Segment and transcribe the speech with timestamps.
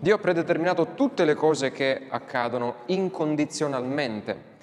[0.00, 4.56] Dio ha predeterminato tutte le cose che accadono incondizionalmente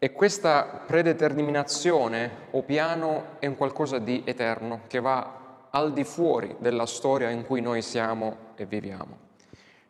[0.00, 6.56] e questa predeterminazione o piano è un qualcosa di eterno che va al di fuori
[6.58, 9.18] della storia in cui noi siamo e viviamo.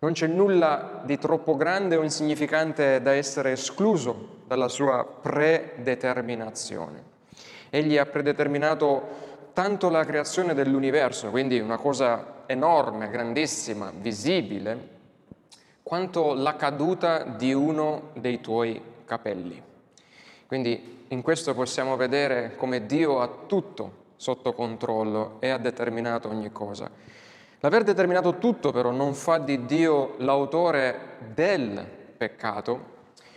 [0.01, 7.13] Non c'è nulla di troppo grande o insignificante da essere escluso dalla sua predeterminazione.
[7.71, 14.89] Egli ha predeterminato tanto la creazione dell'universo, quindi una cosa enorme, grandissima, visibile,
[15.83, 19.63] quanto la caduta di uno dei tuoi capelli.
[20.47, 26.51] Quindi in questo possiamo vedere come Dio ha tutto sotto controllo e ha determinato ogni
[26.51, 26.91] cosa.
[27.61, 32.93] L'aver determinato tutto però non fa di Dio l'autore del peccato,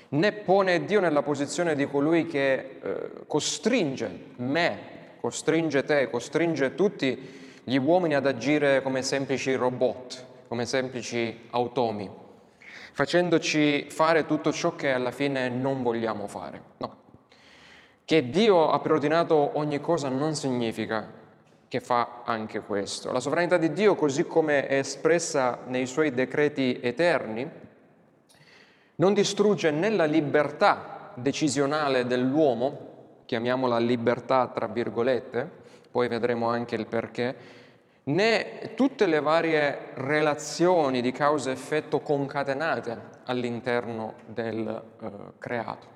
[0.10, 7.46] né pone Dio nella posizione di colui che eh, costringe me costringe te, costringe tutti
[7.64, 12.10] gli uomini ad agire come semplici robot, come semplici automi,
[12.94, 16.62] facendoci fare tutto ciò che alla fine non vogliamo fare.
[16.78, 16.96] No.
[18.06, 21.26] Che Dio ha preordinato ogni cosa non significa
[21.68, 23.12] che fa anche questo.
[23.12, 27.50] La sovranità di Dio, così come è espressa nei suoi decreti eterni,
[28.96, 32.97] non distrugge né la libertà decisionale dell'uomo,
[33.28, 35.48] chiamiamola libertà tra virgolette,
[35.92, 37.36] poi vedremo anche il perché,
[38.04, 45.88] né tutte le varie relazioni di causa-effetto concatenate all'interno del eh, creato.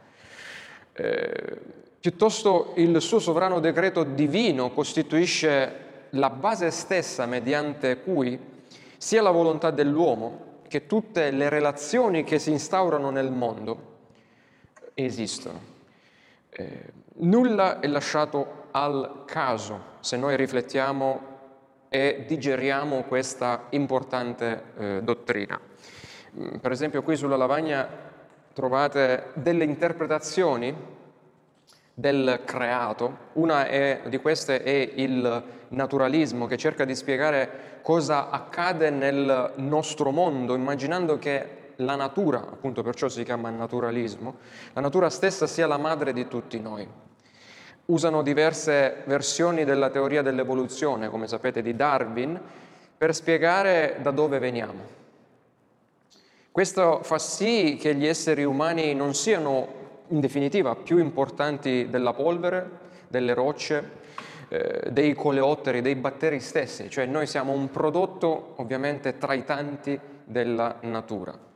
[0.94, 1.58] Eh,
[2.02, 8.38] piuttosto il suo sovrano decreto divino costituisce la base stessa mediante cui
[8.98, 13.90] sia la volontà dell'uomo che tutte le relazioni che si instaurano nel mondo
[14.96, 15.71] esistono.
[16.54, 21.30] Eh, nulla è lasciato al caso se noi riflettiamo
[21.88, 25.58] e digeriamo questa importante eh, dottrina.
[26.38, 27.88] Mm, per esempio qui sulla lavagna
[28.54, 30.76] trovate delle interpretazioni
[31.94, 33.30] del creato.
[33.34, 40.12] Una è, di queste è il naturalismo che cerca di spiegare cosa accade nel nostro
[40.12, 44.38] mondo, immaginando che la natura, appunto perciò si chiama naturalismo,
[44.74, 46.88] la natura stessa sia la madre di tutti noi.
[47.86, 52.40] Usano diverse versioni della teoria dell'evoluzione, come sapete, di Darwin,
[52.98, 55.00] per spiegare da dove veniamo.
[56.52, 62.70] Questo fa sì che gli esseri umani non siano in definitiva più importanti della polvere,
[63.08, 64.00] delle rocce,
[64.50, 69.98] eh, dei coleotteri, dei batteri stessi, cioè noi siamo un prodotto ovviamente tra i tanti
[70.26, 71.50] della natura.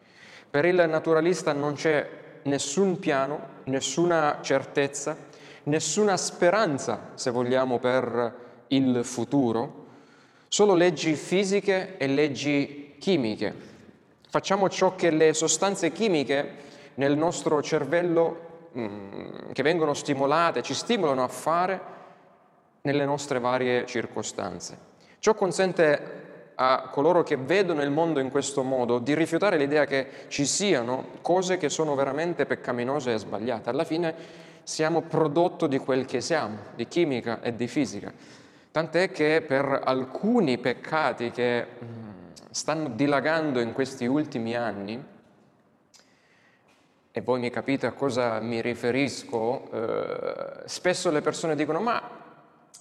[0.55, 2.09] Per il naturalista non c'è
[2.43, 5.13] nessun piano, nessuna certezza,
[5.63, 8.33] nessuna speranza, se vogliamo, per
[8.67, 9.87] il futuro,
[10.47, 13.53] solo leggi fisiche e leggi chimiche.
[14.29, 16.53] Facciamo ciò che le sostanze chimiche
[16.93, 21.81] nel nostro cervello mm, che vengono stimolate, ci stimolano a fare
[22.83, 24.77] nelle nostre varie circostanze.
[25.19, 26.24] Ciò consente
[26.55, 31.07] a coloro che vedono il mondo in questo modo di rifiutare l'idea che ci siano
[31.21, 33.69] cose che sono veramente peccaminose e sbagliate.
[33.69, 34.13] Alla fine
[34.63, 38.11] siamo prodotto di quel che siamo, di chimica e di fisica.
[38.71, 42.09] Tant'è che per alcuni peccati che mm,
[42.51, 45.03] stanno dilagando in questi ultimi anni,
[47.11, 52.01] e voi mi capite a cosa mi riferisco, eh, spesso le persone dicono ma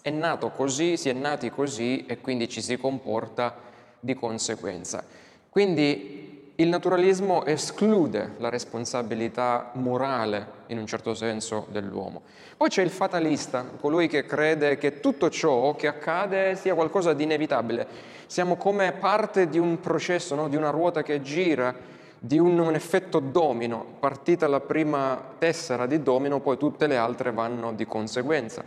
[0.03, 3.57] è nato così, si è nati così e quindi ci si comporta
[4.01, 5.05] di conseguenza.
[5.49, 12.23] Quindi il naturalismo esclude la responsabilità morale, in un certo senso, dell'uomo.
[12.57, 17.25] Poi c'è il fatalista, colui che crede che tutto ciò che accade sia qualcosa di
[17.25, 17.87] inevitabile.
[18.27, 20.49] Siamo come parte di un processo, no?
[20.49, 21.75] di una ruota che gira,
[22.21, 23.85] di un, un, effetto domino.
[23.99, 28.65] Partita la prima tessera di domino, poi tutte le altre vanno di conseguenza.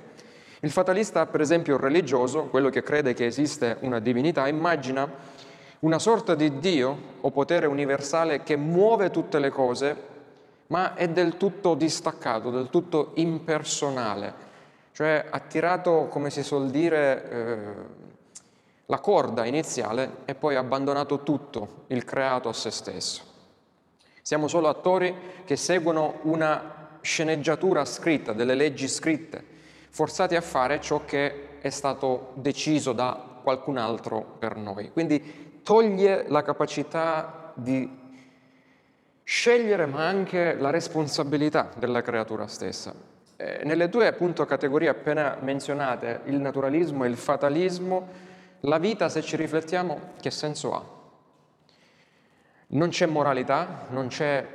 [0.62, 5.08] Il fatalista, per esempio, religioso, quello che crede che esiste una divinità, immagina
[5.80, 9.96] una sorta di Dio o potere universale che muove tutte le cose,
[10.68, 14.34] ma è del tutto distaccato, del tutto impersonale,
[14.94, 18.06] cioè tirato, come si suol dire, eh,
[18.88, 23.22] la corda iniziale e poi ha abbandonato tutto, il creato a se stesso.
[24.24, 25.16] Siamo solo attori
[25.46, 29.47] che seguono una sceneggiatura scritta, delle leggi scritte
[29.98, 34.92] forzati a fare ciò che è stato deciso da qualcun altro per noi.
[34.92, 37.90] Quindi toglie la capacità di
[39.24, 42.94] scegliere ma anche la responsabilità della creatura stessa.
[43.38, 48.08] Eh, nelle due appunto categorie appena menzionate, il naturalismo e il fatalismo,
[48.60, 50.84] la vita, se ci riflettiamo, che senso ha?
[52.68, 54.46] Non c'è moralità, non c'è,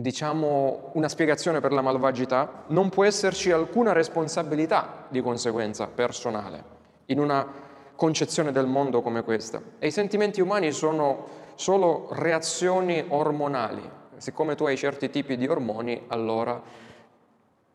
[0.00, 7.18] diciamo, una spiegazione per la malvagità, non può esserci alcuna responsabilità di conseguenza personale in
[7.18, 7.46] una
[7.94, 9.60] concezione del mondo come questa.
[9.78, 13.82] E i sentimenti umani sono solo reazioni ormonali.
[14.16, 16.62] Siccome tu hai certi tipi di ormoni, allora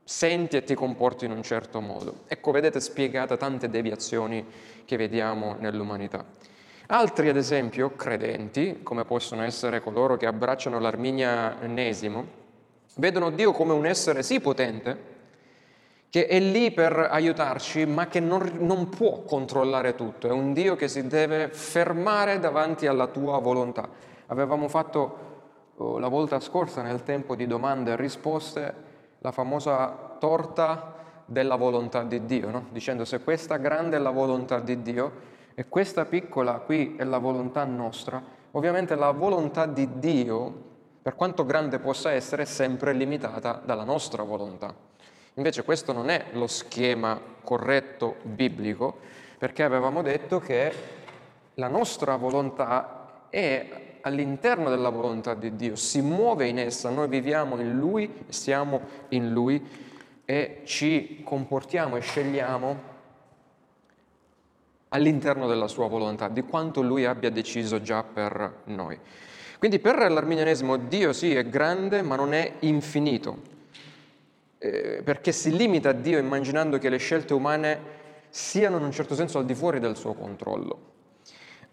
[0.04, 2.22] senti e ti comporti in un certo modo.
[2.28, 4.46] Ecco, vedete spiegate tante deviazioni
[4.86, 6.24] che vediamo nell'umanità.
[6.88, 12.26] Altri, ad esempio, credenti, come possono essere coloro che abbracciano l'arminianesimo,
[12.98, 15.14] vedono Dio come un essere sì potente,
[16.10, 20.28] che è lì per aiutarci, ma che non, non, può controllare tutto.
[20.28, 23.90] È un Dio che si deve fermare davanti alla tua volontà.
[24.28, 25.18] Avevamo fatto
[25.78, 28.74] oh, la volta scorsa, nel tempo di domande e risposte,
[29.20, 30.94] la famosa torta
[31.26, 32.68] della volontà di Dio, no?
[32.70, 37.18] dicendo se questa grande è la volontà di Dio, e questa piccola qui è la
[37.18, 38.22] volontà nostra.
[38.52, 40.64] Ovviamente la volontà di Dio,
[41.02, 44.76] per quanto grande possa essere, è sempre limitata dalla nostra volontà.
[45.36, 48.98] Invece questo non è lo schema corretto biblico,
[49.38, 50.74] perché avevamo detto che
[51.56, 57.60] la nostra volontà è all'interno della volontà di Dio, si muove in essa, noi viviamo
[57.60, 59.66] in Lui, siamo in Lui
[60.26, 62.94] e ci comportiamo e scegliamo
[64.90, 68.98] all'interno della sua volontà, di quanto lui abbia deciso già per noi.
[69.58, 73.38] Quindi per l'arminianesimo Dio sì è grande, ma non è infinito,
[74.58, 77.80] eh, perché si limita a Dio immaginando che le scelte umane
[78.30, 80.80] siano in un certo senso al di fuori del suo controllo.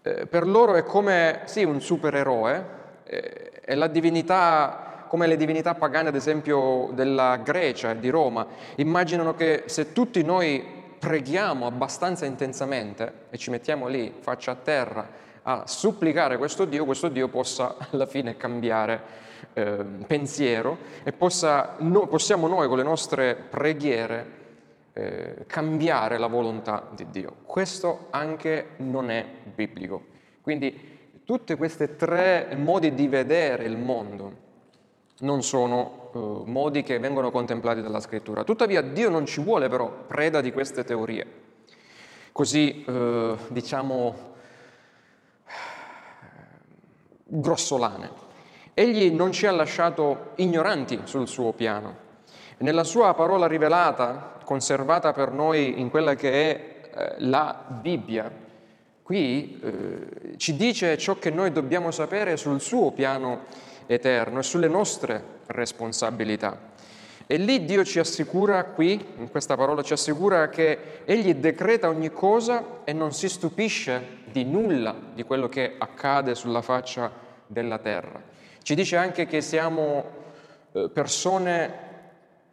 [0.01, 2.65] Eh, per loro è come, sì, un supereroe,
[3.03, 8.47] eh, è la divinità come le divinità pagane, ad esempio, della Grecia e di Roma,
[8.77, 10.65] immaginano che se tutti noi
[11.03, 15.05] preghiamo abbastanza intensamente e ci mettiamo lì, faccia a terra,
[15.41, 19.01] a supplicare questo Dio, questo Dio possa alla fine cambiare
[19.51, 24.41] eh, pensiero e possa, no, possiamo noi con le nostre preghiere
[24.93, 27.35] eh, cambiare la volontà di Dio.
[27.45, 30.05] Questo anche non è biblico.
[30.41, 34.31] Quindi tutte queste tre modi di vedere il mondo
[35.19, 38.43] non sono uh, modi che vengono contemplati dalla scrittura.
[38.43, 41.25] Tuttavia Dio non ci vuole però preda di queste teorie,
[42.31, 44.31] così uh, diciamo
[47.25, 48.21] grossolane.
[48.73, 52.01] Egli non ci ha lasciato ignoranti sul suo piano.
[52.57, 58.31] Nella sua parola rivelata, conservata per noi in quella che è eh, la Bibbia,
[59.01, 63.41] qui eh, ci dice ciò che noi dobbiamo sapere sul suo piano
[63.87, 66.71] eterno e sulle nostre responsabilità.
[67.25, 72.11] E lì Dio ci assicura, qui, in questa parola, ci assicura che Egli decreta ogni
[72.11, 77.11] cosa e non si stupisce di nulla di quello che accade sulla faccia
[77.47, 78.21] della terra.
[78.61, 80.03] Ci dice anche che siamo
[80.73, 81.91] eh, persone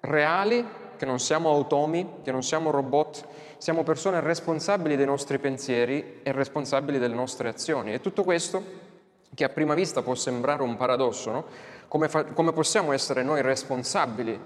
[0.01, 0.65] reali,
[0.97, 3.25] che non siamo automi, che non siamo robot,
[3.59, 7.93] siamo persone responsabili dei nostri pensieri e responsabili delle nostre azioni.
[7.93, 8.90] E tutto questo
[9.35, 11.45] che a prima vista può sembrare un paradosso, no?
[11.89, 14.39] come, fa, come possiamo essere noi responsabili,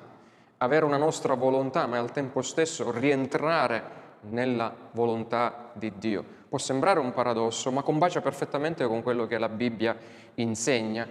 [0.59, 6.25] avere una nostra volontà, ma al tempo stesso rientrare nella volontà di Dio.
[6.49, 9.97] Può sembrare un paradosso, ma combacia perfettamente con quello che la Bibbia
[10.37, 11.07] insegna.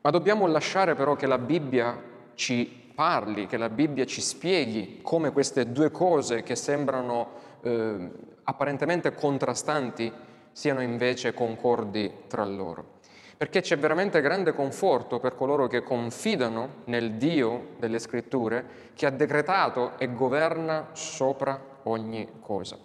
[0.00, 1.96] Ma dobbiamo lasciare però che la Bibbia
[2.34, 7.28] ci parli, che la Bibbia ci spieghi come queste due cose che sembrano
[7.62, 8.10] eh,
[8.44, 10.12] apparentemente contrastanti
[10.52, 13.00] siano invece concordi tra loro.
[13.36, 19.10] Perché c'è veramente grande conforto per coloro che confidano nel Dio delle scritture che ha
[19.10, 22.78] decretato e governa sopra ogni cosa.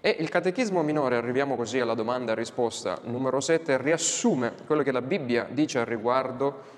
[0.00, 4.92] E il catechismo minore, arriviamo così alla domanda e risposta numero 7, riassume quello che
[4.92, 6.76] la Bibbia dice al riguardo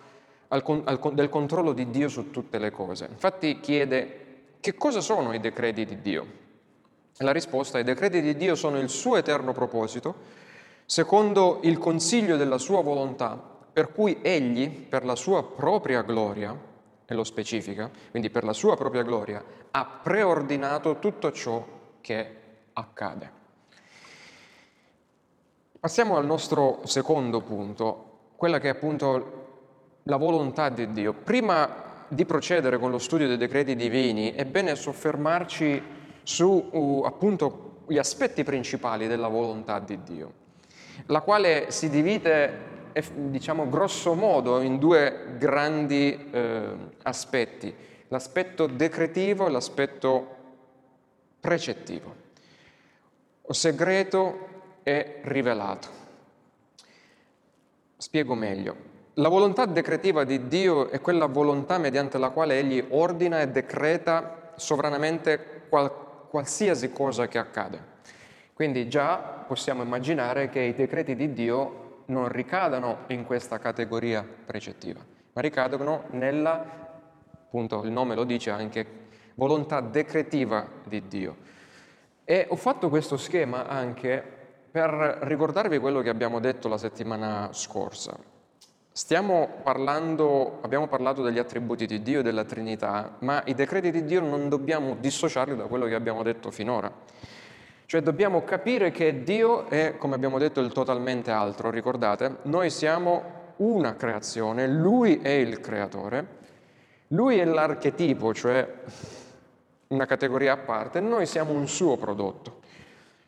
[0.48, 3.06] al, al, del controllo di Dio su tutte le cose.
[3.10, 4.20] Infatti chiede
[4.60, 6.26] che cosa sono i decreti di Dio?
[7.22, 10.14] La risposta è i decreti di Dio sono il suo eterno proposito,
[10.86, 13.38] secondo il consiglio della sua volontà,
[13.70, 16.58] per cui egli, per la sua propria gloria,
[17.04, 21.62] e lo specifica, quindi per la sua propria gloria, ha preordinato tutto ciò
[22.00, 22.36] che
[22.72, 23.30] accade.
[25.78, 29.48] Passiamo al nostro secondo punto, quella che è appunto
[30.04, 31.12] la volontà di Dio.
[31.12, 37.84] Prima di procedere con lo studio dei decreti divini, è bene soffermarci su uh, appunto
[37.86, 40.32] gli aspetti principali della volontà di Dio,
[41.06, 46.68] la quale si divide, diciamo, grosso modo in due grandi eh,
[47.02, 47.74] aspetti,
[48.08, 50.36] l'aspetto decretivo e l'aspetto
[51.40, 52.14] precettivo,
[53.42, 54.48] o segreto
[54.84, 55.88] e rivelato.
[57.96, 58.88] Spiego meglio.
[59.14, 64.52] La volontà decretiva di Dio è quella volontà mediante la quale Egli ordina e decreta
[64.54, 67.98] sovranamente qual- qualsiasi cosa che accade.
[68.54, 75.00] Quindi già possiamo immaginare che i decreti di Dio non ricadano in questa categoria precettiva,
[75.32, 76.64] ma ricadono nella,
[77.44, 78.86] appunto il nome lo dice anche,
[79.34, 81.36] volontà decretiva di Dio.
[82.24, 84.22] E ho fatto questo schema anche
[84.70, 88.16] per ricordarvi quello che abbiamo detto la settimana scorsa.
[89.00, 94.04] Stiamo parlando, abbiamo parlato degli attributi di Dio e della Trinità, ma i decreti di
[94.04, 96.92] Dio non dobbiamo dissociarli da quello che abbiamo detto finora.
[97.86, 101.70] Cioè dobbiamo capire che Dio è, come abbiamo detto, il totalmente altro.
[101.70, 106.26] Ricordate, noi siamo una creazione, Lui è il creatore,
[107.08, 108.70] Lui è l'archetipo, cioè
[109.88, 112.60] una categoria a parte, noi siamo un suo prodotto.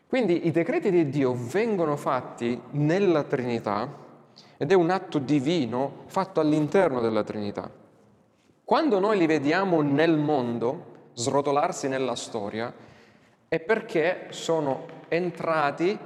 [0.06, 4.02] Quindi i decreti di Dio vengono fatti nella Trinità
[4.56, 7.70] ed è un atto divino fatto all'interno della Trinità.
[8.64, 12.72] Quando noi li vediamo nel mondo srotolarsi nella storia,
[13.48, 15.98] è perché sono entrati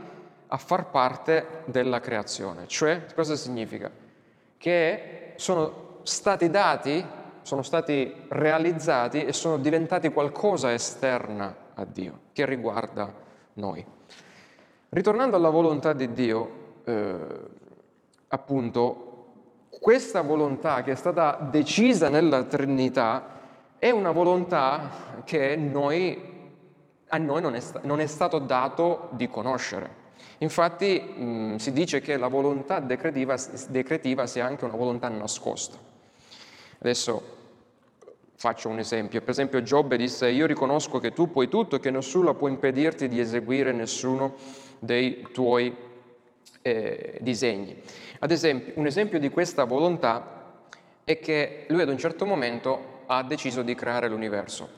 [0.49, 2.67] a far parte della creazione.
[2.67, 3.91] Cioè, cosa significa?
[4.57, 7.05] Che sono stati dati,
[7.43, 13.13] sono stati realizzati e sono diventati qualcosa esterna a Dio, che riguarda
[13.55, 13.85] noi.
[14.89, 17.17] Ritornando alla volontà di Dio, eh,
[18.29, 19.03] appunto,
[19.69, 23.35] questa volontà che è stata decisa nella Trinità
[23.79, 26.35] è una volontà che noi
[27.09, 30.05] a noi non è, non è stato dato di conoscere.
[30.39, 33.37] Infatti mh, si dice che la volontà decretiva,
[33.69, 35.79] decretiva sia anche una volontà nascosta.
[36.79, 37.35] Adesso
[38.35, 39.21] faccio un esempio.
[39.21, 43.09] Per esempio Giobbe disse io riconosco che tu puoi tutto e che nessuno può impedirti
[43.09, 44.35] di eseguire nessuno
[44.79, 45.75] dei tuoi
[46.61, 47.81] eh, disegni.
[48.27, 50.49] Ad esempio, un esempio di questa volontà
[51.05, 54.69] è che lui ad un certo momento ha deciso di creare l'universo.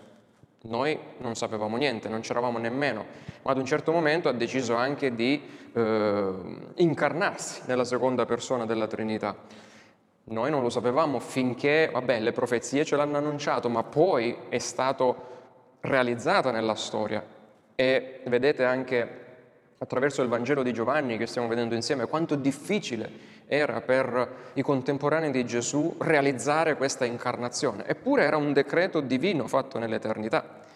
[0.64, 3.07] Noi non sapevamo niente, non c'eravamo nemmeno,
[3.40, 6.33] ma ad un certo momento ha deciso anche di eh,
[6.75, 9.35] incarnarsi nella seconda persona della Trinità.
[10.25, 15.17] Noi non lo sapevamo finché, vabbè, le profezie ce l'hanno annunciato, ma poi è stato
[15.81, 17.25] realizzata nella storia.
[17.75, 19.27] E vedete anche
[19.78, 25.30] attraverso il Vangelo di Giovanni che stiamo vedendo insieme quanto difficile era per i contemporanei
[25.30, 30.66] di Gesù realizzare questa incarnazione, eppure era un decreto divino fatto nell'eternità.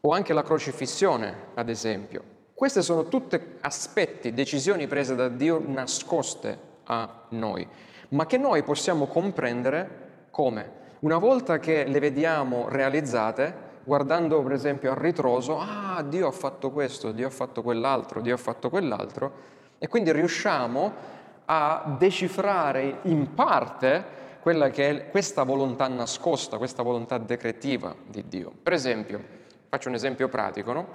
[0.00, 2.38] O anche la crocifissione, ad esempio.
[2.54, 7.66] Questi sono tutti aspetti, decisioni prese da Dio nascoste a noi,
[8.10, 10.78] ma che noi possiamo comprendere come?
[11.00, 16.70] Una volta che le vediamo realizzate, guardando per esempio al ritroso, ah, Dio ha fatto
[16.70, 19.32] questo, Dio ha fatto quell'altro, Dio ha fatto quell'altro,
[19.78, 20.92] e quindi riusciamo
[21.46, 28.52] a decifrare in parte quella che è questa volontà nascosta, questa volontà decretiva di Dio.
[28.62, 29.20] Per esempio,
[29.68, 30.86] faccio un esempio pratico, no?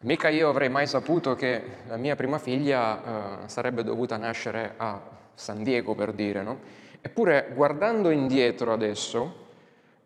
[0.00, 4.98] Mica io avrei mai saputo che la mia prima figlia eh, sarebbe dovuta nascere a
[5.34, 6.58] San Diego, per dire, no?
[7.02, 9.48] Eppure, guardando indietro adesso,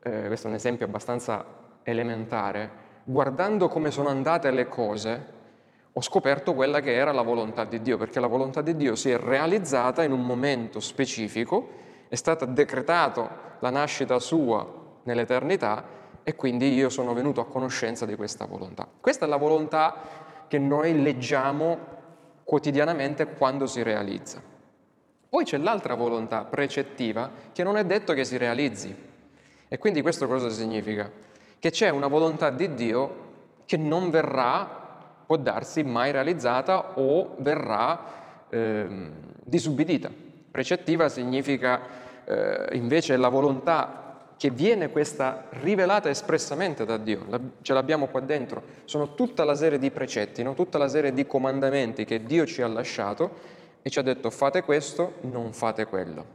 [0.02, 1.44] eh, questo è un esempio abbastanza
[1.84, 5.32] elementare, guardando come sono andate le cose,
[5.92, 9.10] ho scoperto quella che era la volontà di Dio, perché la volontà di Dio si
[9.10, 11.68] è realizzata in un momento specifico,
[12.08, 15.84] è stata decretata la nascita sua nell'eternità
[16.24, 18.88] e quindi io sono venuto a conoscenza di questa volontà.
[19.00, 19.94] Questa è la volontà
[20.48, 21.92] che noi leggiamo
[22.42, 24.42] quotidianamente quando si realizza.
[25.28, 28.94] Poi c'è l'altra volontà precettiva che non è detto che si realizzi.
[29.68, 31.10] E quindi questo cosa significa?
[31.64, 33.14] Che c'è una volontà di Dio
[33.64, 34.68] che non verrà
[35.24, 38.86] può darsi mai realizzata o verrà eh,
[39.42, 40.10] disubbidita.
[40.50, 41.80] Precettiva significa
[42.26, 48.20] eh, invece la volontà che viene questa rivelata espressamente da Dio, la, ce l'abbiamo qua
[48.20, 50.52] dentro, sono tutta la serie di precetti, no?
[50.52, 53.30] tutta la serie di comandamenti che Dio ci ha lasciato
[53.80, 56.26] e ci ha detto fate questo, non fate quello.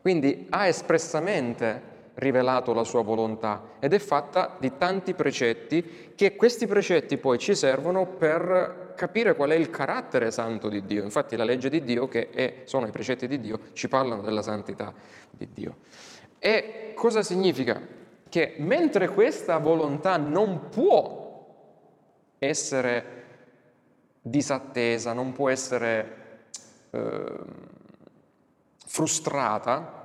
[0.00, 6.66] Quindi ha espressamente rivelato la sua volontà ed è fatta di tanti precetti che questi
[6.66, 11.04] precetti poi ci servono per capire qual è il carattere santo di Dio.
[11.04, 14.42] Infatti la legge di Dio, che è, sono i precetti di Dio, ci parlano della
[14.42, 14.92] santità
[15.30, 15.76] di Dio.
[16.38, 17.80] E cosa significa?
[18.28, 21.46] Che mentre questa volontà non può
[22.38, 23.16] essere
[24.20, 26.16] disattesa, non può essere
[26.90, 27.32] eh,
[28.84, 29.97] frustrata,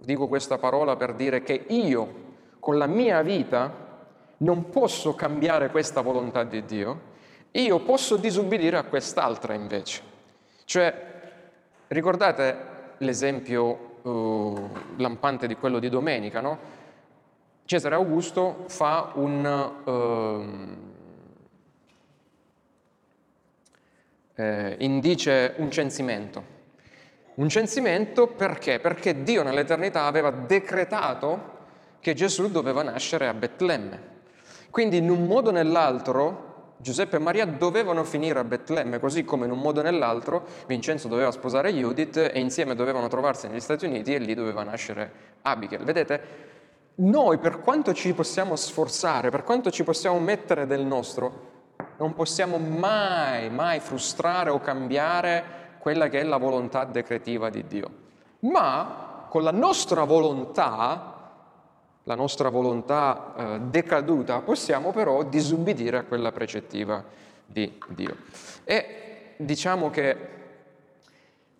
[0.00, 2.26] dico questa parola per dire che io
[2.58, 3.86] con la mia vita
[4.38, 7.00] non posso cambiare questa volontà di Dio,
[7.52, 10.02] io posso disubbidire a quest'altra invece.
[10.64, 11.08] Cioè,
[11.88, 12.56] Ricordate
[12.98, 16.76] l'esempio uh, lampante di quello di domenica, no?
[17.64, 20.42] Cesare Augusto fa un, uh,
[24.34, 26.56] eh, indice un censimento.
[27.38, 28.80] Un censimento perché?
[28.80, 31.56] Perché Dio nell'eternità aveva decretato
[32.00, 34.16] che Gesù doveva nascere a Betlemme.
[34.70, 36.46] Quindi in un modo o nell'altro
[36.78, 41.06] Giuseppe e Maria dovevano finire a Betlemme, così come in un modo o nell'altro Vincenzo
[41.06, 45.10] doveva sposare Judith e insieme dovevano trovarsi negli Stati Uniti e lì doveva nascere
[45.42, 45.84] Abigail.
[45.84, 46.20] Vedete,
[46.96, 51.46] noi per quanto ci possiamo sforzare, per quanto ci possiamo mettere del nostro,
[51.98, 57.90] non possiamo mai, mai frustrare o cambiare quella che è la volontà decretiva di Dio.
[58.40, 61.14] Ma con la nostra volontà
[62.02, 67.04] la nostra volontà eh, decaduta, possiamo però disubbidire a quella precettiva
[67.44, 68.16] di Dio.
[68.64, 70.16] E diciamo che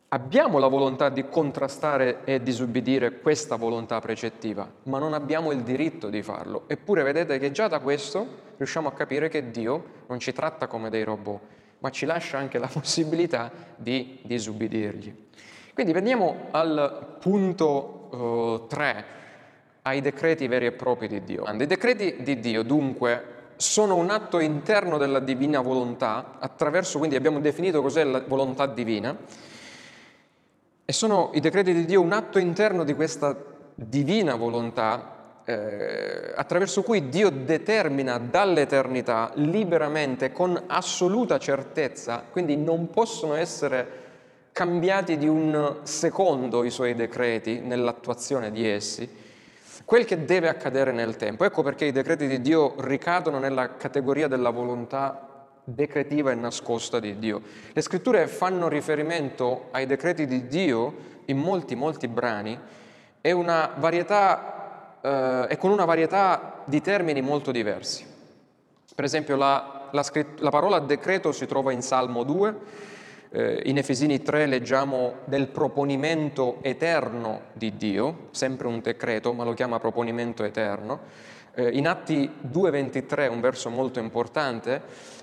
[0.08, 6.08] abbiamo la volontà di contrastare e disubbidire questa volontà precettiva, ma non abbiamo il diritto
[6.08, 6.64] di farlo.
[6.66, 10.88] Eppure vedete che già da questo riusciamo a capire che Dio non ci tratta come
[10.88, 11.40] dei robot,
[11.80, 15.26] ma ci lascia anche la possibilità di disubbidirgli.
[15.74, 19.04] Quindi veniamo al punto 3, uh,
[19.82, 21.44] ai decreti veri e propri di Dio.
[21.44, 27.40] I decreti di Dio dunque sono un atto interno della divina volontà, attraverso, quindi abbiamo
[27.40, 29.16] definito cos'è la volontà divina,
[30.84, 33.36] e sono i decreti di Dio un atto interno di questa
[33.74, 35.17] divina volontà
[35.48, 44.06] eh, attraverso cui Dio determina dall'eternità liberamente, con assoluta certezza, quindi non possono essere
[44.52, 49.08] cambiati di un secondo i suoi decreti nell'attuazione di essi,
[49.86, 51.46] quel che deve accadere nel tempo.
[51.46, 57.18] Ecco perché i decreti di Dio ricadono nella categoria della volontà decretiva e nascosta di
[57.18, 57.40] Dio.
[57.72, 62.58] Le scritture fanno riferimento ai decreti di Dio in molti, molti brani
[63.22, 64.57] e, una varietà,
[65.00, 68.06] eh, e con una varietà di termini molto diversi.
[68.94, 70.04] Per esempio la, la,
[70.38, 72.54] la parola decreto si trova in Salmo 2,
[73.30, 79.52] eh, in Efesini 3 leggiamo del proponimento eterno di Dio, sempre un decreto, ma lo
[79.52, 81.00] chiama proponimento eterno.
[81.54, 84.82] Eh, in Atti 2.23, un verso molto importante,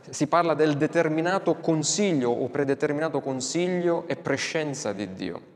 [0.09, 5.54] si parla del determinato consiglio o predeterminato consiglio e prescenza di Dio.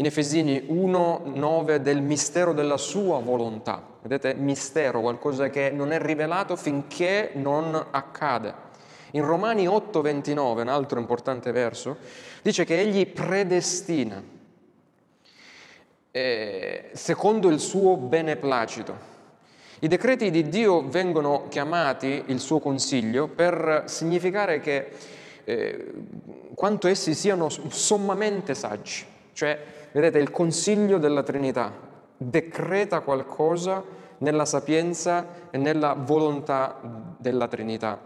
[0.00, 3.82] In Efesini 1.9 del mistero della sua volontà.
[4.00, 8.54] Vedete, mistero, qualcosa che non è rivelato finché non accade.
[9.10, 11.98] In Romani 8:29, un altro importante verso,
[12.40, 14.22] dice che egli predestina
[16.10, 18.96] eh, secondo il suo beneplacito.
[19.80, 24.88] I decreti di Dio vengono chiamati il suo consiglio per significare che
[25.44, 25.92] eh,
[26.54, 31.88] quanto essi siano sommamente saggi, cioè vedete il consiglio della Trinità
[32.22, 33.82] decreta qualcosa
[34.18, 36.78] nella sapienza e nella volontà
[37.16, 38.02] della Trinità.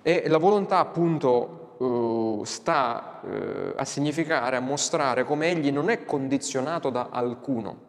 [0.00, 6.06] E la volontà appunto uh, sta uh, a significare, a mostrare come egli non è
[6.06, 7.86] condizionato da alcuno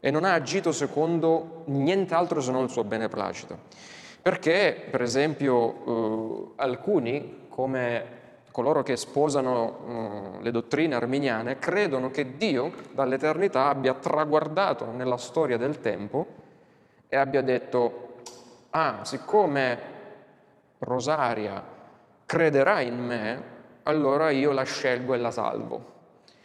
[0.00, 3.58] e non ha agito secondo nient'altro se non il suo beneplacito.
[4.20, 8.18] Perché, per esempio, uh, alcuni, come
[8.50, 15.80] coloro che sposano le dottrine arminiane, credono che Dio dall'eternità abbia traguardato nella storia del
[15.80, 16.26] tempo
[17.08, 18.14] e abbia detto,
[18.70, 19.78] ah, siccome
[20.78, 21.62] Rosaria
[22.26, 23.42] crederà in me,
[23.84, 25.98] allora io la scelgo e la salvo.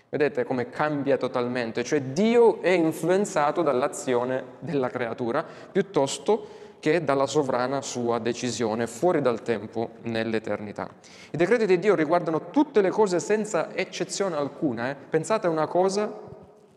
[0.10, 7.82] Vedete come cambia totalmente, cioè Dio è influenzato dall'azione della creatura piuttosto che dalla sovrana
[7.82, 10.90] sua decisione, fuori dal tempo, nell'eternità.
[11.32, 14.90] I decreti di Dio riguardano tutte le cose senza eccezione alcuna.
[14.90, 14.96] Eh?
[14.96, 16.12] Pensate a una cosa,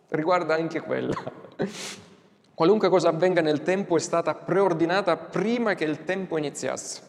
[0.08, 1.14] riguarda anche quella.
[2.54, 7.02] Qualunque cosa avvenga nel tempo è stata preordinata prima che il tempo iniziasse.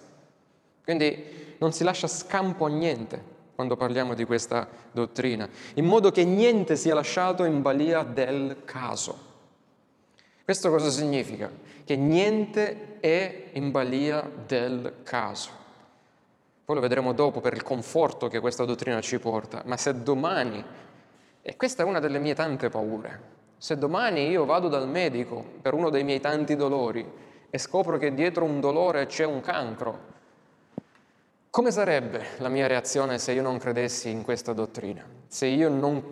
[0.84, 6.24] Quindi non si lascia scampo a niente quando parliamo di questa dottrina, in modo che
[6.24, 9.29] niente sia lasciato in balia del caso.
[10.50, 11.48] Questo cosa significa?
[11.86, 15.52] Che niente è in balia del caso.
[16.66, 20.66] Poi lo vedremo dopo per il conforto che questa dottrina ci porta, ma se domani,
[21.44, 23.22] e questa è una delle mie tante paure,
[23.58, 27.08] se domani io vado dal medico per uno dei miei tanti dolori
[27.48, 30.00] e scopro che dietro un dolore c'è un cancro,
[31.52, 35.06] come sarebbe la mia reazione se io non credessi in questa dottrina?
[35.28, 36.04] Se io non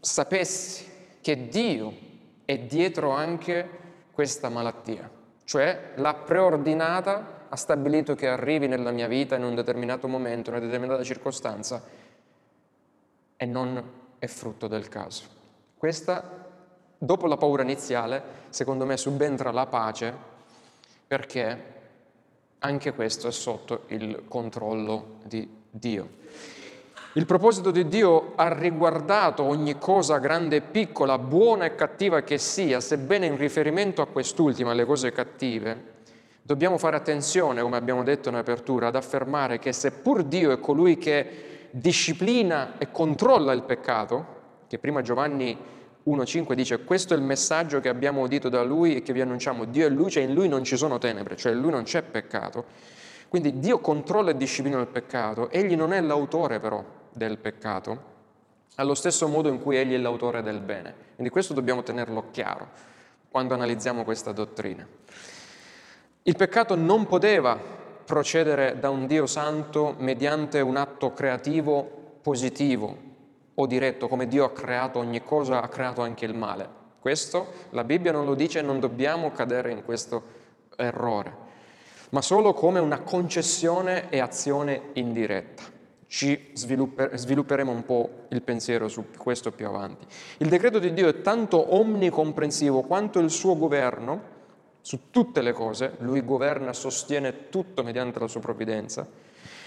[0.00, 0.86] sapessi
[1.22, 2.12] che Dio
[2.44, 3.68] è dietro anche
[4.12, 5.10] questa malattia,
[5.44, 10.56] cioè l'ha preordinata, ha stabilito che arrivi nella mia vita in un determinato momento, in
[10.56, 11.82] una determinata circostanza
[13.36, 13.82] e non
[14.18, 15.24] è frutto del caso.
[15.76, 16.46] Questa,
[16.96, 20.32] dopo la paura iniziale, secondo me subentra la pace
[21.06, 21.72] perché
[22.60, 26.08] anche questo è sotto il controllo di Dio.
[27.16, 32.38] Il proposito di Dio ha riguardato ogni cosa grande e piccola, buona e cattiva che
[32.38, 35.92] sia, sebbene in riferimento a quest'ultima, alle cose cattive,
[36.42, 40.98] dobbiamo fare attenzione, come abbiamo detto in apertura, ad affermare che seppur Dio è colui
[40.98, 44.26] che disciplina e controlla il peccato,
[44.66, 45.56] che prima Giovanni
[46.08, 49.66] 1.5 dice questo è il messaggio che abbiamo udito da Lui e che vi annunciamo,
[49.66, 52.02] Dio è luce e in Lui non ci sono tenebre, cioè in Lui non c'è
[52.02, 52.64] peccato.
[53.28, 58.12] Quindi Dio controlla e disciplina il peccato, Egli non è l'autore però del peccato,
[58.76, 60.94] allo stesso modo in cui Egli è l'autore del bene.
[61.14, 62.68] Quindi questo dobbiamo tenerlo chiaro
[63.30, 64.86] quando analizziamo questa dottrina.
[66.22, 67.58] Il peccato non poteva
[68.04, 73.12] procedere da un Dio santo mediante un atto creativo positivo
[73.54, 76.82] o diretto, come Dio ha creato ogni cosa, ha creato anche il male.
[76.98, 80.22] Questo la Bibbia non lo dice e non dobbiamo cadere in questo
[80.76, 81.36] errore,
[82.10, 85.73] ma solo come una concessione e azione indiretta
[86.14, 90.06] ci svilupper- svilupperemo un po' il pensiero su questo più avanti.
[90.36, 94.32] Il decreto di Dio è tanto omnicomprensivo quanto il suo governo
[94.80, 99.04] su tutte le cose, lui governa, sostiene tutto mediante la sua provvidenza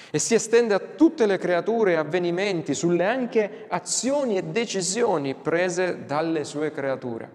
[0.10, 6.06] e si estende a tutte le creature e avvenimenti, sulle anche azioni e decisioni prese
[6.06, 7.30] dalle sue creature.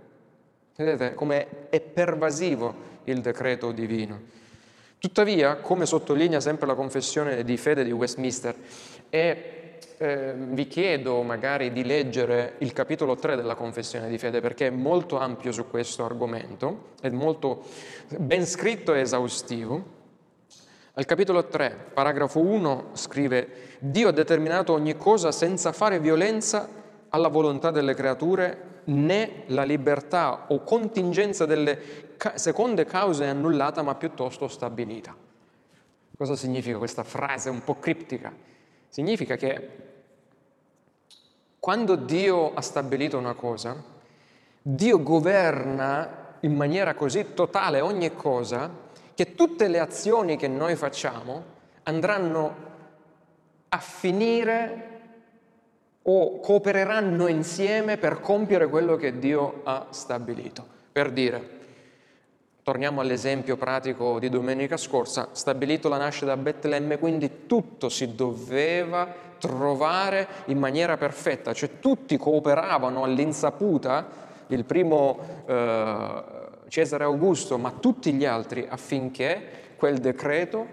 [0.74, 4.40] Vedete come è pervasivo il decreto divino.
[5.02, 8.54] Tuttavia, come sottolinea sempre la confessione di fede di Westminster,
[9.14, 14.68] e eh, vi chiedo magari di leggere il capitolo 3 della confessione di fede perché
[14.68, 17.62] è molto ampio su questo argomento, è molto
[18.16, 20.00] ben scritto e esaustivo.
[20.94, 26.66] Al capitolo 3, paragrafo 1, scrive Dio ha determinato ogni cosa senza fare violenza
[27.10, 33.94] alla volontà delle creature né la libertà o contingenza delle seconde cause è annullata ma
[33.94, 35.14] piuttosto stabilita.
[36.16, 38.51] Cosa significa questa frase un po' criptica?
[38.92, 39.68] Significa che
[41.58, 43.82] quando Dio ha stabilito una cosa,
[44.60, 48.70] Dio governa in maniera così totale ogni cosa
[49.14, 51.42] che tutte le azioni che noi facciamo
[51.84, 52.54] andranno
[53.70, 54.88] a finire
[56.02, 60.66] o coopereranno insieme per compiere quello che Dio ha stabilito.
[60.92, 61.60] Per dire,
[62.62, 69.30] torniamo all'esempio pratico di domenica scorsa, stabilito la nascita da Betlemme, quindi tutto si doveva
[69.38, 76.22] trovare in maniera perfetta, cioè tutti cooperavano all'insaputa, il primo eh,
[76.68, 80.66] Cesare Augusto, ma tutti gli altri affinché quel decreto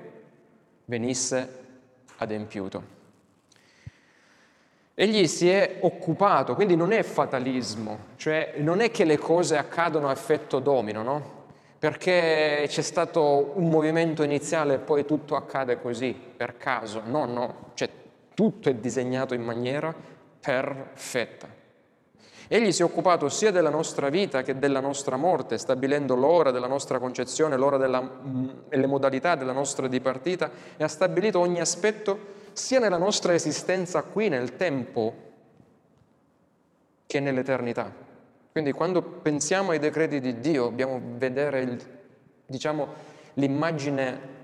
[0.85, 1.57] venisse
[2.17, 2.97] adempiuto.
[4.93, 10.09] Egli si è occupato, quindi non è fatalismo, cioè non è che le cose accadono
[10.09, 11.38] a effetto domino, no?
[11.79, 17.01] Perché c'è stato un movimento iniziale e poi tutto accade così, per caso.
[17.05, 17.89] No, no, cioè
[18.33, 19.95] tutto è disegnato in maniera
[20.41, 21.47] perfetta.
[22.51, 26.65] Egli si è occupato sia della nostra vita che della nostra morte, stabilendo l'ora della
[26.67, 32.17] nostra concezione, l'ora mm, e le modalità della nostra dipartita e ha stabilito ogni aspetto
[32.53, 35.13] sia nella nostra esistenza qui nel tempo
[37.05, 38.07] che nell'eternità.
[38.51, 41.81] Quindi quando pensiamo ai decreti di Dio dobbiamo vedere il,
[42.45, 42.87] diciamo,
[43.35, 44.37] l'immagine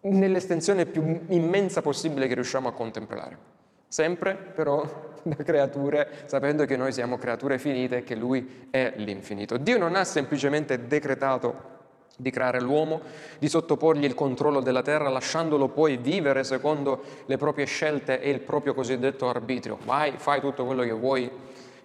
[0.00, 3.54] nell'estensione più immensa possibile che riusciamo a contemplare.
[3.88, 4.84] Sempre però
[5.22, 9.56] da creature, sapendo che noi siamo creature finite e che Lui è l'infinito.
[9.56, 11.74] Dio non ha semplicemente decretato
[12.16, 13.00] di creare l'uomo,
[13.38, 18.40] di sottoporgli il controllo della terra, lasciandolo poi vivere secondo le proprie scelte e il
[18.40, 19.78] proprio cosiddetto arbitrio.
[19.84, 21.30] Vai, fai tutto quello che vuoi,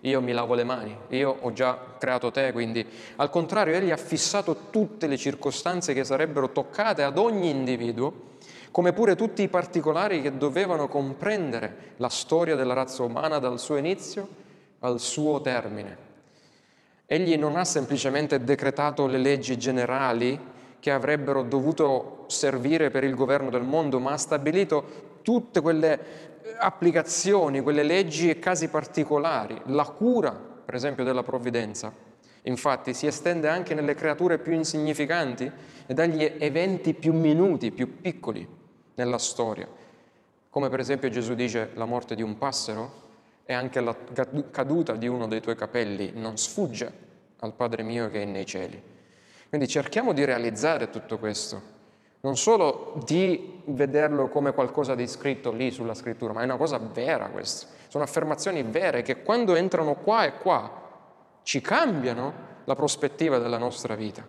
[0.02, 2.86] io mi lavo le mani, io ho già creato te, quindi
[3.18, 8.30] al contrario, egli ha fissato tutte le circostanze che sarebbero toccate ad ogni individuo,
[8.72, 13.76] come pure tutti i particolari che dovevano comprendere la storia della razza umana dal suo
[13.76, 14.28] inizio
[14.80, 16.10] al suo termine.
[17.06, 20.40] Egli non ha semplicemente decretato le leggi generali
[20.80, 26.00] che avrebbero dovuto servire per il governo del mondo, ma ha stabilito tutte quelle
[26.58, 31.94] applicazioni, quelle leggi e casi particolari, la cura, per esempio, della provvidenza.
[32.44, 35.52] Infatti si estende anche nelle creature più insignificanti
[35.86, 38.48] e dagli eventi più minuti, più piccoli
[38.96, 39.68] nella storia,
[40.50, 43.10] come per esempio Gesù dice la morte di un passero
[43.46, 43.96] e anche la
[44.50, 48.82] caduta di uno dei tuoi capelli non sfugge al Padre mio che è nei cieli.
[49.50, 51.71] Quindi cerchiamo di realizzare tutto questo,
[52.22, 56.78] non solo di vederlo come qualcosa di scritto lì sulla scrittura, ma è una cosa
[56.78, 57.68] vera questa.
[57.88, 60.72] Sono affermazioni vere che quando entrano qua e qua
[61.44, 64.26] ci cambiano la prospettiva della nostra vita,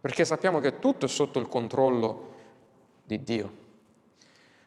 [0.00, 2.32] perché sappiamo che tutto è sotto il controllo
[3.04, 3.62] di Dio.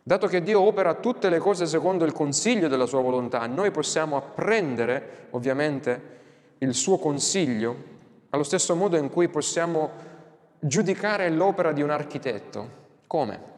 [0.03, 4.15] Dato che Dio opera tutte le cose secondo il consiglio della sua volontà, noi possiamo
[4.15, 6.15] apprendere ovviamente
[6.59, 7.95] il suo consiglio
[8.29, 9.89] allo stesso modo in cui possiamo
[10.59, 12.85] giudicare l'opera di un architetto.
[13.07, 13.55] Come?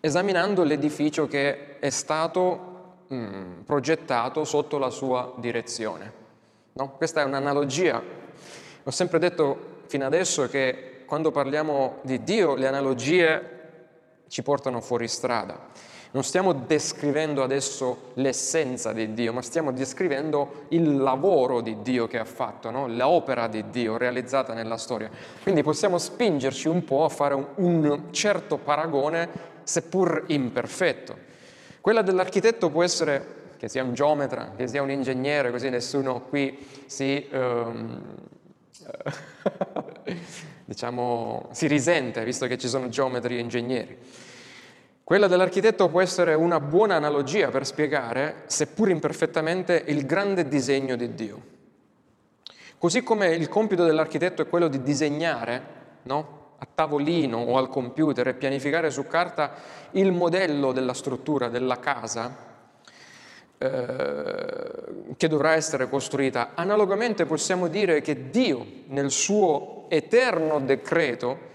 [0.00, 6.12] Esaminando l'edificio che è stato mm, progettato sotto la sua direzione.
[6.72, 6.92] No?
[6.96, 8.02] Questa è un'analogia.
[8.84, 13.60] Ho sempre detto fino adesso che quando parliamo di Dio le analogie
[14.28, 15.68] ci portano fuori strada.
[16.12, 22.18] Non stiamo descrivendo adesso l'essenza di Dio, ma stiamo descrivendo il lavoro di Dio che
[22.18, 22.86] ha fatto, no?
[22.86, 25.08] l'opera di Dio realizzata nella storia.
[25.42, 29.26] Quindi possiamo spingerci un po' a fare un, un certo paragone,
[29.62, 31.16] seppur imperfetto.
[31.80, 36.58] Quella dell'architetto può essere che sia un geometra, che sia un ingegnere, così nessuno qui
[36.84, 38.02] si, um,
[40.66, 43.98] diciamo, si risente, visto che ci sono geometri e ingegneri.
[45.04, 51.14] Quella dell'architetto può essere una buona analogia per spiegare, seppur imperfettamente, il grande disegno di
[51.14, 51.42] Dio.
[52.78, 55.62] Così come il compito dell'architetto è quello di disegnare,
[56.02, 56.40] no?
[56.58, 59.52] a tavolino o al computer e pianificare su carta
[59.92, 62.36] il modello della struttura della casa
[63.58, 66.50] eh, che dovrà essere costruita.
[66.54, 71.50] Analogamente possiamo dire che Dio nel suo eterno decreto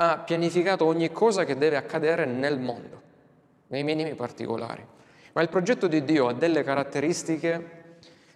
[0.00, 3.02] ha pianificato ogni cosa che deve accadere nel mondo,
[3.68, 4.84] nei minimi particolari.
[5.32, 7.76] Ma il progetto di Dio ha delle caratteristiche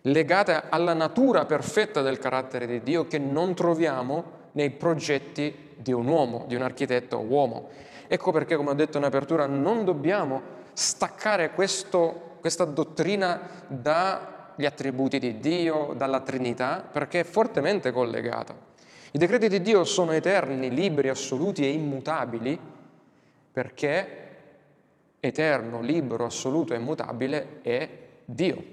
[0.02, 6.06] legate alla natura perfetta del carattere di Dio che non troviamo nei progetti di un
[6.08, 7.68] uomo, di un architetto uomo.
[8.08, 15.20] Ecco perché, come ho detto in apertura, non dobbiamo staccare questo, questa dottrina dagli attributi
[15.20, 18.70] di Dio, dalla Trinità, perché è fortemente collegata.
[19.14, 22.58] I decreti di Dio sono eterni, liberi, assoluti e immutabili
[23.52, 24.18] perché
[25.20, 27.88] eterno, libero, assoluto e immutabile è
[28.24, 28.64] Dio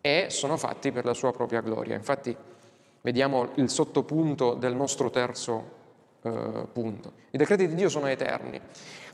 [0.00, 1.96] e sono fatti per la sua propria gloria.
[1.96, 2.36] Infatti
[3.00, 5.70] vediamo il sottopunto del nostro terzo
[6.22, 7.12] eh, punto.
[7.30, 8.60] I decreti di Dio sono eterni.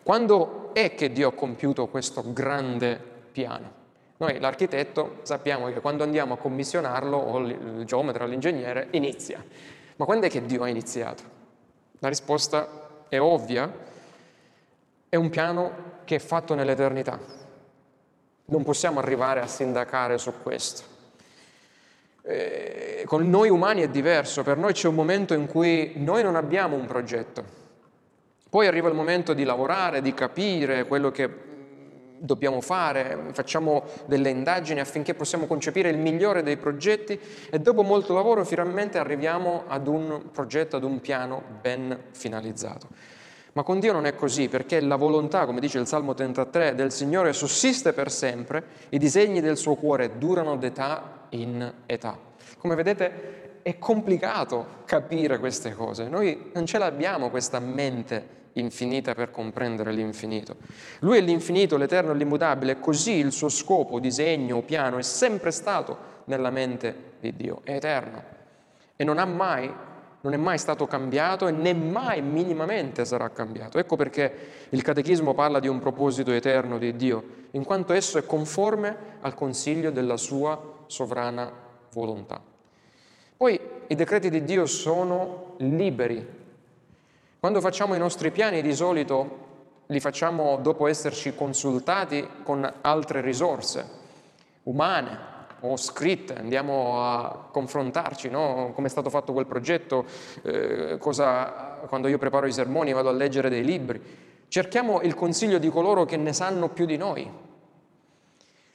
[0.02, 3.00] Quando è che Dio ha compiuto questo grande
[3.32, 3.76] piano?
[4.18, 9.42] Noi l'architetto sappiamo che quando andiamo a commissionarlo, o il geometra, l'ingegnere, inizia.
[9.98, 11.24] Ma quando è che Dio ha iniziato?
[11.98, 13.68] La risposta è ovvia,
[15.08, 17.18] è un piano che è fatto nell'eternità.
[18.44, 20.82] Non possiamo arrivare a sindacare su questo.
[22.22, 26.36] Eh, con noi umani è diverso, per noi c'è un momento in cui noi non
[26.36, 27.44] abbiamo un progetto.
[28.48, 31.28] Poi arriva il momento di lavorare, di capire quello che
[32.18, 37.18] dobbiamo fare, facciamo delle indagini affinché possiamo concepire il migliore dei progetti
[37.50, 42.88] e dopo molto lavoro finalmente arriviamo ad un progetto, ad un piano ben finalizzato.
[43.52, 46.92] Ma con Dio non è così, perché la volontà, come dice il Salmo 33, del
[46.92, 52.16] Signore sussiste per sempre, i disegni del suo cuore durano d'età in età.
[52.58, 59.30] Come vedete è complicato capire queste cose, noi non ce l'abbiamo questa mente infinita per
[59.30, 60.56] comprendere l'infinito.
[61.00, 66.16] Lui è l'infinito, l'eterno e l'immutabile, così il suo scopo, disegno, piano è sempre stato
[66.24, 68.36] nella mente di Dio, è eterno
[69.00, 69.72] e non mai,
[70.22, 73.78] non è mai stato cambiato e né mai minimamente sarà cambiato.
[73.78, 74.34] Ecco perché
[74.70, 79.34] il Catechismo parla di un proposito eterno di Dio, in quanto esso è conforme al
[79.34, 81.48] consiglio della sua sovrana
[81.92, 82.42] volontà.
[83.36, 86.37] Poi i decreti di Dio sono liberi
[87.48, 89.46] quando facciamo i nostri piani di solito
[89.86, 93.88] li facciamo dopo esserci consultati con altre risorse
[94.64, 95.18] umane
[95.60, 98.72] o scritte, andiamo a confrontarci, no?
[98.74, 100.04] come è stato fatto quel progetto,
[100.42, 103.98] eh, cosa, quando io preparo i sermoni vado a leggere dei libri.
[104.48, 107.26] Cerchiamo il consiglio di coloro che ne sanno più di noi.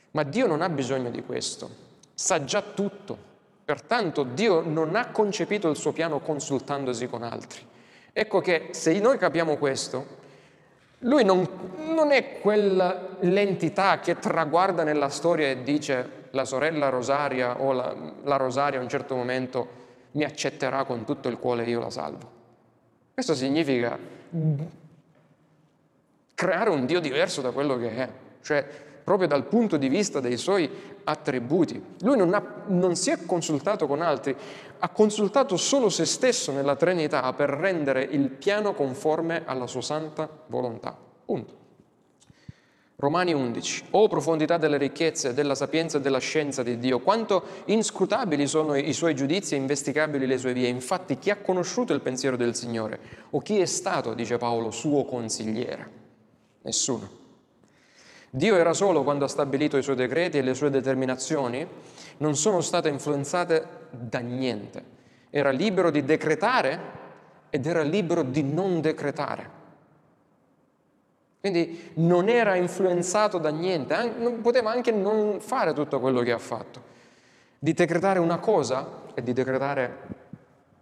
[0.10, 1.70] Ma Dio non ha bisogno di questo,
[2.16, 3.16] sa già tutto.
[3.64, 7.70] Pertanto Dio non ha concepito il suo piano consultandosi con altri.
[8.14, 10.22] Ecco che se noi capiamo questo,
[11.00, 11.48] lui non,
[11.88, 18.38] non è quell'entità che traguarda nella storia e dice la sorella Rosaria o la, la
[18.38, 22.32] Rosaria a un certo momento mi accetterà con tutto il cuore e io la salvo.
[23.14, 23.98] Questo significa
[26.36, 28.10] creare un Dio diverso da quello che è.
[28.42, 28.66] Cioè,
[29.04, 30.70] proprio dal punto di vista dei suoi
[31.04, 31.82] attributi.
[32.02, 34.36] Lui non, ha, non si è consultato con altri,
[34.80, 40.30] ha consultato solo se stesso nella Trinità per rendere il piano conforme alla sua santa
[40.48, 40.98] volontà.
[41.26, 41.62] Punto.
[42.96, 43.86] Romani 11.
[43.92, 48.94] O profondità delle ricchezze, della sapienza e della scienza di Dio, quanto inscrutabili sono i
[48.94, 50.70] suoi giudizi e investigabili le sue vie.
[50.70, 53.00] Infatti, chi ha conosciuto il pensiero del Signore?
[53.32, 56.02] O chi è stato, dice Paolo, suo consigliere?
[56.62, 57.23] Nessuno.
[58.36, 61.68] Dio era solo quando ha stabilito i suoi decreti e le sue determinazioni
[62.18, 64.84] non sono state influenzate da niente.
[65.30, 66.80] Era libero di decretare
[67.52, 69.48] ed era libero di non decretare.
[71.42, 73.96] Quindi non era influenzato da niente,
[74.42, 76.82] poteva anche non fare tutto quello che ha fatto.
[77.60, 79.98] Di decretare una cosa e di decretare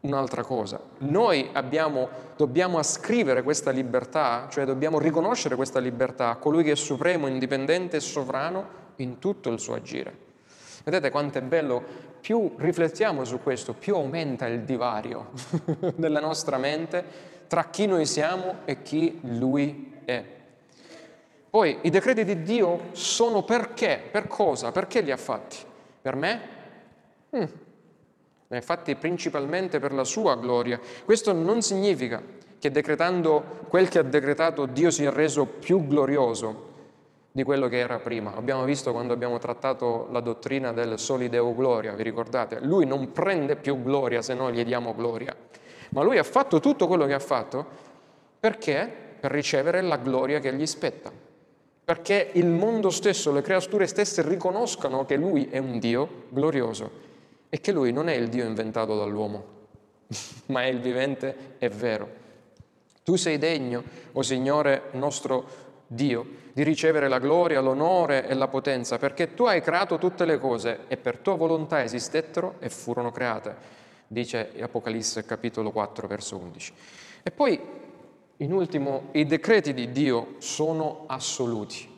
[0.02, 0.80] un'altra cosa.
[1.00, 6.76] Noi abbiamo, dobbiamo ascrivere questa libertà, cioè dobbiamo riconoscere questa libertà a colui che è
[6.76, 10.30] supremo, indipendente e sovrano in tutto il suo agire.
[10.84, 11.84] Vedete quanto è bello,
[12.20, 15.32] più riflettiamo su questo, più aumenta il divario
[15.98, 20.24] nella nostra mente tra chi noi siamo e chi lui è.
[21.50, 24.02] Poi i decreti di Dio sono perché?
[24.10, 24.72] Per cosa?
[24.72, 25.58] Perché li ha fatti?
[26.02, 26.42] Per me?
[27.36, 27.44] Mm.
[28.52, 30.80] Ha fatti principalmente per la sua gloria.
[31.06, 32.22] Questo non significa
[32.60, 36.70] che decretando quel che ha decretato Dio si è reso più glorioso
[37.32, 38.36] di quello che era prima.
[38.36, 42.60] Abbiamo visto quando abbiamo trattato la dottrina del soli Deo gloria, vi ricordate?
[42.60, 45.36] Lui non prende più gloria se noi gli diamo gloria,
[45.90, 47.66] ma lui ha fatto tutto quello che ha fatto
[48.40, 49.10] perché?
[49.22, 51.30] Per ricevere la gloria che gli spetta
[51.84, 57.10] perché il mondo stesso, le creature stesse riconoscano che Lui è un Dio glorioso
[57.54, 59.46] e che Lui non è il Dio inventato dall'uomo,
[60.48, 62.10] ma è il vivente e vero.
[63.04, 65.46] Tu sei degno, o oh Signore nostro
[65.86, 70.38] Dio, di ricevere la gloria, l'onore e la potenza, perché tu hai creato tutte le
[70.38, 73.56] cose e per tua volontà esistettero e furono create,
[74.08, 76.74] dice Apocalisse capitolo 4 verso 11.
[77.24, 77.60] E poi
[78.38, 81.91] in ultimo, i decreti di Dio sono assoluti.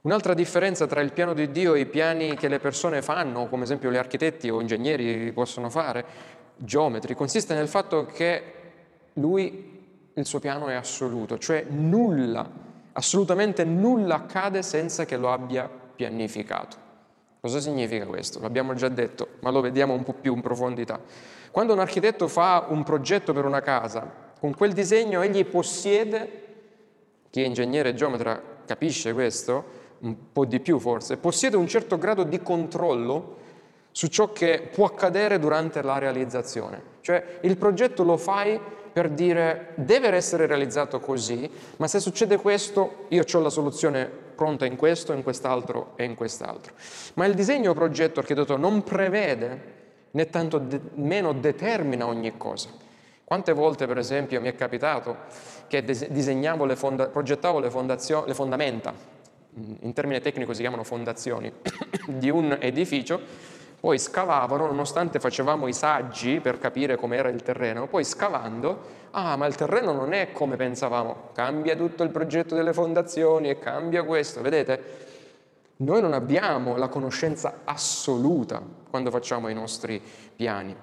[0.00, 3.64] Un'altra differenza tra il piano di Dio e i piani che le persone fanno, come
[3.64, 6.04] esempio gli architetti o ingegneri possono fare,
[6.56, 8.42] geometri, consiste nel fatto che
[9.14, 9.76] lui,
[10.14, 12.48] il suo piano è assoluto, cioè nulla,
[12.92, 16.86] assolutamente nulla accade senza che lo abbia pianificato.
[17.40, 18.40] Cosa significa questo?
[18.40, 21.00] L'abbiamo già detto, ma lo vediamo un po' più in profondità.
[21.50, 26.44] Quando un architetto fa un progetto per una casa, con quel disegno egli possiede,
[27.30, 31.98] chi è ingegnere e geometra capisce questo, un po' di più forse, possiede un certo
[31.98, 33.36] grado di controllo
[33.90, 36.96] su ciò che può accadere durante la realizzazione.
[37.00, 38.60] Cioè il progetto lo fai
[38.92, 44.66] per dire deve essere realizzato così, ma se succede questo io ho la soluzione pronta
[44.66, 46.74] in questo, in quest'altro e in quest'altro.
[47.14, 49.76] Ma il disegno progetto architetto non prevede
[50.12, 52.70] né tanto de- meno determina ogni cosa.
[53.24, 55.16] Quante volte, per esempio, mi è capitato
[55.66, 58.94] che disegnavo le fonda- progettavo le, fondazio- le fondamenta,
[59.80, 61.52] in termine tecnico si chiamano fondazioni,
[62.06, 63.20] di un edificio,
[63.80, 69.46] poi scavavano, nonostante facevamo i saggi per capire com'era il terreno, poi scavando, ah ma
[69.46, 74.40] il terreno non è come pensavamo, cambia tutto il progetto delle fondazioni e cambia questo,
[74.40, 75.06] vedete?
[75.76, 80.02] Noi non abbiamo la conoscenza assoluta quando facciamo i nostri
[80.34, 80.74] piani.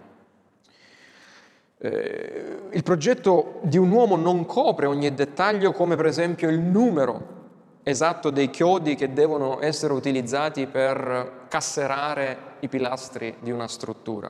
[1.78, 7.44] Eh, il progetto di un uomo non copre ogni dettaglio come per esempio il numero
[7.88, 14.30] esatto dei chiodi che devono essere utilizzati per casserare i pilastri di una struttura,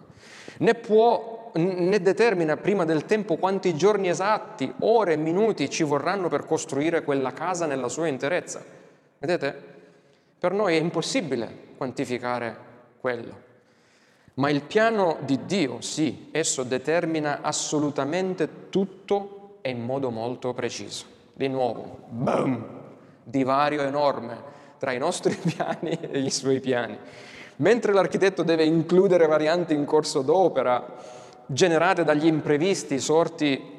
[0.58, 6.28] né può né determina prima del tempo quanti giorni esatti, ore e minuti ci vorranno
[6.28, 8.62] per costruire quella casa nella sua interezza.
[9.18, 9.74] Vedete?
[10.38, 12.58] Per noi è impossibile quantificare
[13.00, 13.44] quello.
[14.34, 21.06] Ma il piano di Dio, sì, esso determina assolutamente tutto e in modo molto preciso.
[21.32, 22.84] Di nuovo, boom,
[23.26, 26.98] divario enorme tra i nostri piani e i suoi piani.
[27.58, 30.84] Mentre l'architetto deve includere varianti in corso d'opera
[31.48, 33.74] generate dagli imprevisti sorti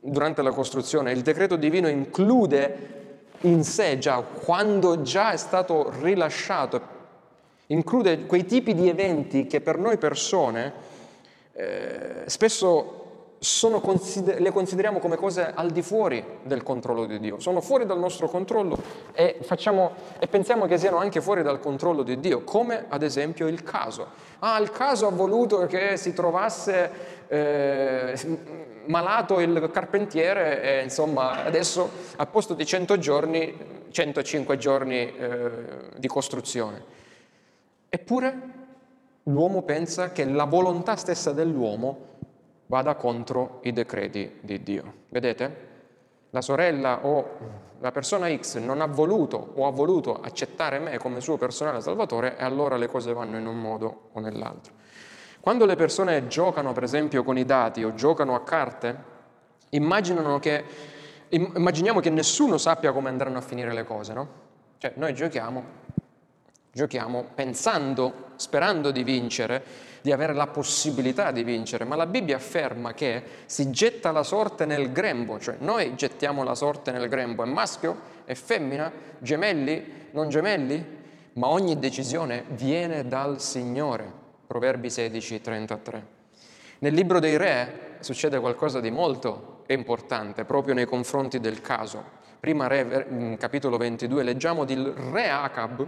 [0.00, 3.00] durante la costruzione, il decreto divino include
[3.42, 7.00] in sé già, quando già è stato rilasciato
[7.66, 10.72] include quei tipi di eventi che per noi persone
[11.52, 13.01] eh, spesso
[13.80, 17.98] consider- le consideriamo come cose al di fuori del controllo di Dio, sono fuori dal
[17.98, 18.78] nostro controllo
[19.12, 23.48] e, facciamo, e pensiamo che siano anche fuori dal controllo di Dio, come ad esempio
[23.48, 24.06] il caso.
[24.38, 26.90] Ah, il caso ha voluto che si trovasse
[27.26, 28.14] eh,
[28.86, 35.50] malato il carpentiere e insomma adesso a posto di 100 giorni 105 giorni eh,
[35.96, 36.82] di costruzione.
[37.88, 38.40] Eppure
[39.24, 42.10] l'uomo pensa che la volontà stessa dell'uomo
[42.72, 44.94] vada contro i decreti di Dio.
[45.10, 45.68] Vedete?
[46.30, 47.36] La sorella o
[47.80, 52.38] la persona X non ha voluto o ha voluto accettare me come suo personale salvatore
[52.38, 54.72] e allora le cose vanno in un modo o nell'altro.
[55.38, 58.96] Quando le persone giocano, per esempio, con i dati o giocano a carte,
[59.68, 60.64] che,
[61.28, 64.28] immaginiamo che nessuno sappia come andranno a finire le cose, no?
[64.78, 65.62] Cioè, noi giochiamo,
[66.72, 72.92] giochiamo pensando, sperando di vincere, di avere la possibilità di vincere, ma la Bibbia afferma
[72.92, 77.46] che si getta la sorte nel grembo, cioè noi gettiamo la sorte nel grembo, è
[77.46, 80.84] maschio, è femmina, gemelli, non gemelli,
[81.34, 84.20] ma ogni decisione viene dal Signore.
[84.46, 86.06] Proverbi 16, 33.
[86.80, 92.20] Nel libro dei re succede qualcosa di molto importante proprio nei confronti del caso.
[92.40, 95.86] Prima re, capitolo 22, leggiamo del re Acab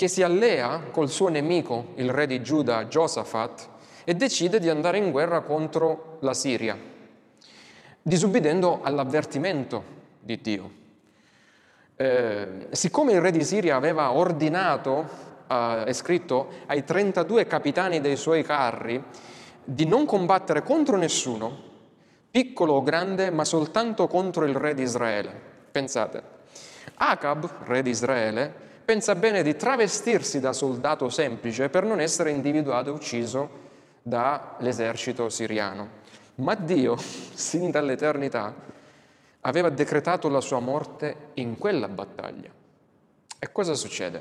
[0.00, 3.68] che si allea col suo nemico, il re di Giuda, Josaphat,
[4.04, 6.74] e decide di andare in guerra contro la Siria,
[8.00, 9.84] disubbidendo all'avvertimento
[10.18, 10.70] di Dio.
[11.96, 15.06] Eh, siccome il re di Siria aveva ordinato
[15.46, 19.04] uh, è scritto ai 32 capitani dei suoi carri
[19.62, 21.58] di non combattere contro nessuno,
[22.30, 25.30] piccolo o grande, ma soltanto contro il re di Israele.
[25.70, 26.22] Pensate,
[26.94, 32.88] Acab, re di Israele, pensa bene di travestirsi da soldato semplice per non essere individuato
[32.88, 33.50] e ucciso
[34.02, 35.88] dall'esercito siriano.
[36.36, 38.52] Ma Dio, sin dall'eternità,
[39.42, 42.50] aveva decretato la sua morte in quella battaglia.
[43.38, 44.20] E cosa succede?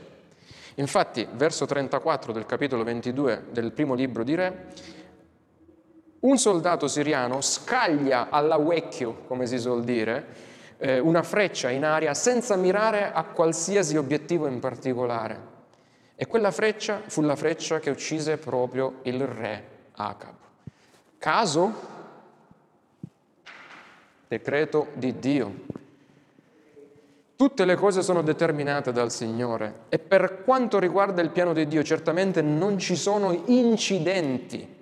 [0.75, 4.67] Infatti, verso 34 del capitolo 22 del primo libro di Re,
[6.19, 10.48] un soldato siriano scaglia alla vecchio, come si suol dire,
[10.79, 15.57] eh, una freccia in aria senza mirare a qualsiasi obiettivo in particolare.
[16.15, 19.63] E quella freccia fu la freccia che uccise proprio il re
[19.93, 20.35] Acab.
[21.17, 21.97] Caso?
[24.27, 25.77] Decreto di Dio.
[27.35, 31.83] Tutte le cose sono determinate dal Signore e per quanto riguarda il piano di Dio
[31.83, 34.78] certamente non ci sono incidenti,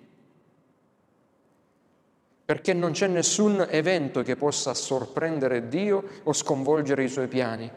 [2.47, 7.69] perché non c'è nessun evento che possa sorprendere Dio o sconvolgere i suoi piani,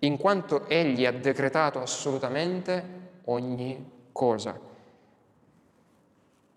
[0.00, 2.84] in quanto Egli ha decretato assolutamente
[3.26, 4.58] ogni cosa.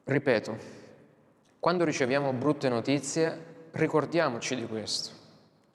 [0.05, 0.57] Ripeto,
[1.59, 5.12] quando riceviamo brutte notizie, ricordiamoci di questo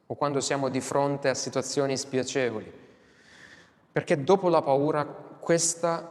[0.06, 2.72] o quando siamo di fronte a situazioni spiacevoli,
[3.92, 6.10] perché dopo la paura questo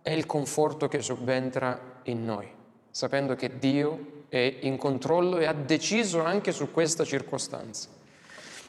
[0.00, 2.50] è il conforto che subentra in noi,
[2.90, 7.90] sapendo che Dio è in controllo e ha deciso anche su questa circostanza.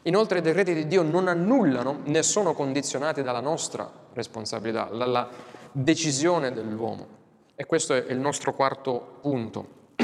[0.01, 5.29] Inoltre i decreti di Dio non annullano né sono condizionati dalla nostra responsabilità, dalla
[5.71, 7.07] decisione dell'uomo.
[7.55, 9.67] E questo è il nostro quarto punto.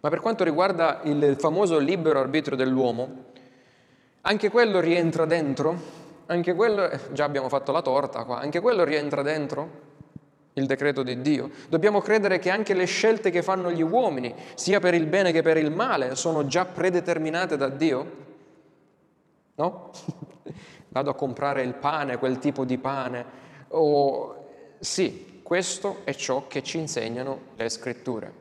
[0.00, 3.24] Ma per quanto riguarda il famoso libero arbitrio dell'uomo,
[4.20, 5.80] anche quello rientra dentro,
[6.26, 9.91] anche quello, eh, già abbiamo fatto la torta qua, anche quello rientra dentro
[10.54, 11.50] il decreto di Dio.
[11.68, 15.42] Dobbiamo credere che anche le scelte che fanno gli uomini, sia per il bene che
[15.42, 18.16] per il male, sono già predeterminate da Dio?
[19.54, 19.90] No?
[20.88, 23.24] Vado a comprare il pane, quel tipo di pane.
[23.68, 24.36] O...
[24.78, 28.40] Sì, questo è ciò che ci insegnano le scritture.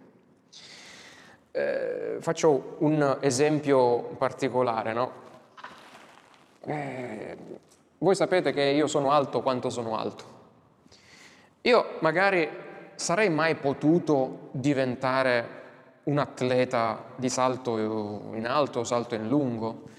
[1.52, 5.12] Eh, faccio un esempio particolare, no?
[6.64, 7.38] Eh,
[7.98, 10.41] voi sapete che io sono alto quanto sono alto.
[11.62, 12.50] Io magari
[12.96, 15.60] sarei mai potuto diventare
[16.04, 17.78] un atleta di salto
[18.34, 19.90] in alto salto in lungo.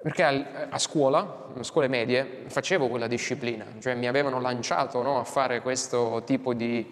[0.00, 5.24] Perché a scuola, a scuole medie, facevo quella disciplina, cioè mi avevano lanciato no, a
[5.24, 6.88] fare questo tipo di...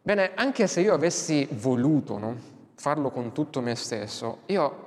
[0.00, 2.36] Bene, anche se io avessi voluto no,
[2.76, 4.86] farlo con tutto me stesso, io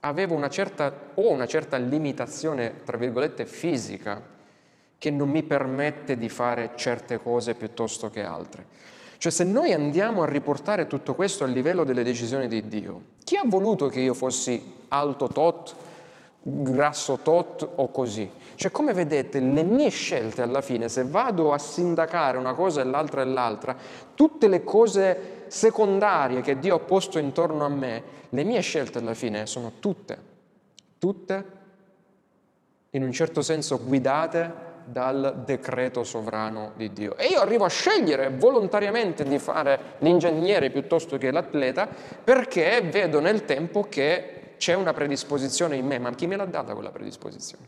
[0.00, 4.20] avevo una certa, ho una certa limitazione, tra virgolette, fisica,
[5.02, 8.66] che non mi permette di fare certe cose piuttosto che altre.
[9.18, 13.34] Cioè se noi andiamo a riportare tutto questo a livello delle decisioni di Dio, chi
[13.34, 15.74] ha voluto che io fossi alto tot,
[16.40, 18.30] grasso tot o così?
[18.54, 22.84] Cioè come vedete le mie scelte alla fine, se vado a sindacare una cosa e
[22.84, 23.76] l'altra e l'altra,
[24.14, 29.14] tutte le cose secondarie che Dio ha posto intorno a me, le mie scelte alla
[29.14, 30.16] fine sono tutte,
[30.98, 31.44] tutte
[32.90, 37.16] in un certo senso guidate dal decreto sovrano di Dio.
[37.16, 41.88] E io arrivo a scegliere volontariamente di fare l'ingegnere piuttosto che l'atleta
[42.22, 46.74] perché vedo nel tempo che c'è una predisposizione in me, ma chi me l'ha data
[46.74, 47.66] quella predisposizione?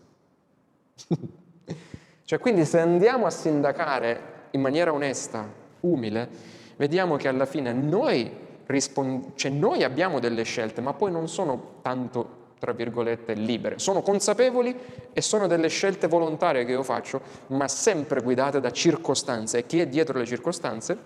[2.24, 6.28] cioè, quindi se andiamo a sindacare in maniera onesta, umile,
[6.76, 8.30] vediamo che alla fine noi,
[8.66, 13.78] rispond- cioè noi abbiamo delle scelte, ma poi non sono tanto tra virgolette, libere.
[13.78, 14.74] Sono consapevoli
[15.12, 19.58] e sono delle scelte volontarie che io faccio, ma sempre guidate da circostanze.
[19.58, 20.96] E chi è dietro le circostanze?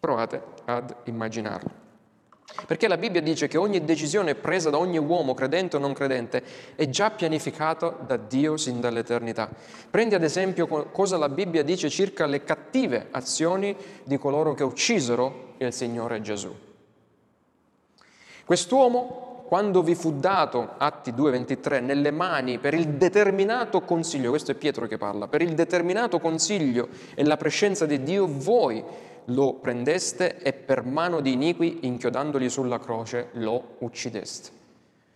[0.00, 1.70] Provate ad immaginarlo.
[2.66, 6.42] Perché la Bibbia dice che ogni decisione presa da ogni uomo, credente o non credente,
[6.74, 9.48] è già pianificata da Dio sin dall'eternità.
[9.88, 15.54] Prendi ad esempio cosa la Bibbia dice circa le cattive azioni di coloro che uccisero
[15.58, 16.52] il Signore Gesù.
[18.44, 24.54] Quest'uomo quando vi fu dato, Atti 2.23, nelle mani per il determinato consiglio, questo è
[24.54, 28.82] Pietro che parla, per il determinato consiglio e la prescenza di Dio, voi
[29.26, 34.48] lo prendeste e per mano di iniqui, inchiodandoli sulla croce, lo uccideste.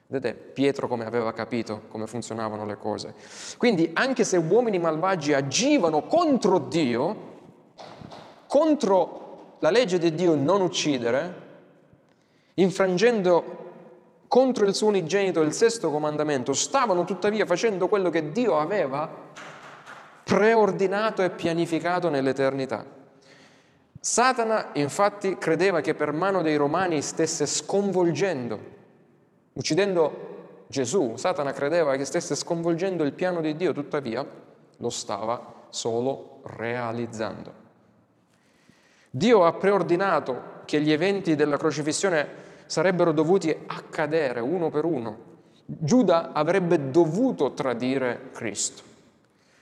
[0.08, 3.14] Vedete Pietro come aveva capito come funzionavano le cose.
[3.56, 7.16] Quindi anche se uomini malvagi agivano contro Dio,
[8.46, 11.44] contro la legge di Dio non uccidere,
[12.52, 13.64] infrangendo
[14.36, 19.10] contro il suo unigenito, il sesto comandamento, stavano tuttavia facendo quello che Dio aveva
[20.24, 22.84] preordinato e pianificato nell'eternità.
[23.98, 28.60] Satana infatti credeva che per mano dei romani stesse sconvolgendo,
[29.54, 34.22] uccidendo Gesù, Satana credeva che stesse sconvolgendo il piano di Dio, tuttavia
[34.76, 37.52] lo stava solo realizzando.
[39.08, 45.34] Dio ha preordinato che gli eventi della crocifissione sarebbero dovuti accadere uno per uno.
[45.64, 48.82] Giuda avrebbe dovuto tradire Cristo.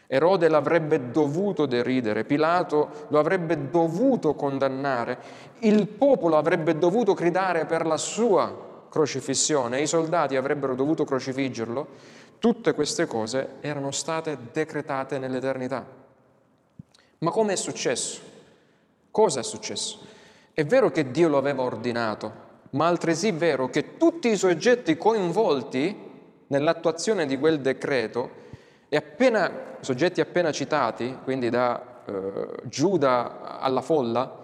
[0.07, 5.19] Erode l'avrebbe dovuto deridere, Pilato lo avrebbe dovuto condannare,
[5.61, 11.87] il popolo avrebbe dovuto gridare per la sua crocifissione, i soldati avrebbero dovuto crocifiggerlo.
[12.39, 15.85] Tutte queste cose erano state decretate nell'eternità.
[17.19, 18.21] Ma come è successo?
[19.11, 20.01] Cosa è successo?
[20.53, 22.33] È vero che Dio lo aveva ordinato,
[22.75, 26.13] ma altresì vero che tutti i soggetti coinvolti
[26.49, 28.43] nell'attuazione di quel decreto,
[28.89, 29.51] e appena,
[29.81, 34.43] soggetti appena citati, quindi da eh, Giuda alla folla,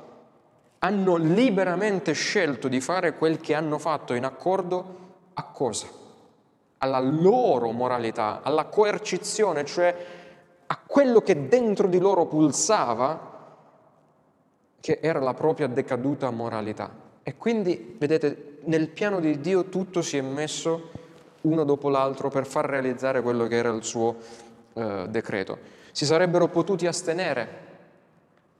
[0.79, 4.99] hanno liberamente scelto di fare quel che hanno fatto in accordo
[5.35, 5.87] a cosa?
[6.79, 9.95] Alla loro moralità, alla coercizione, cioè
[10.67, 13.29] a quello che dentro di loro pulsava,
[14.81, 17.09] che era la propria decaduta moralità.
[17.23, 20.91] E quindi, vedete, nel piano di Dio tutto si è messo
[21.43, 24.17] uno dopo l'altro per far realizzare quello che era il suo
[24.75, 25.59] eh, decreto.
[25.93, 27.69] Si sarebbero potuti astenere,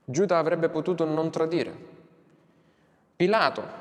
[0.05, 1.73] Giuda avrebbe potuto non tradire,
[3.17, 3.79] Pilato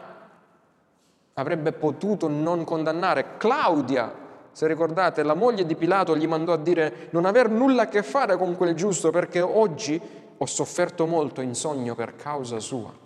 [1.34, 4.14] avrebbe potuto non condannare, Claudia,
[4.52, 8.04] se ricordate, la moglie di Pilato gli mandò a dire non aver nulla a che
[8.04, 10.00] fare con quel giusto perché oggi
[10.38, 12.99] ho sofferto molto in sogno per causa sua.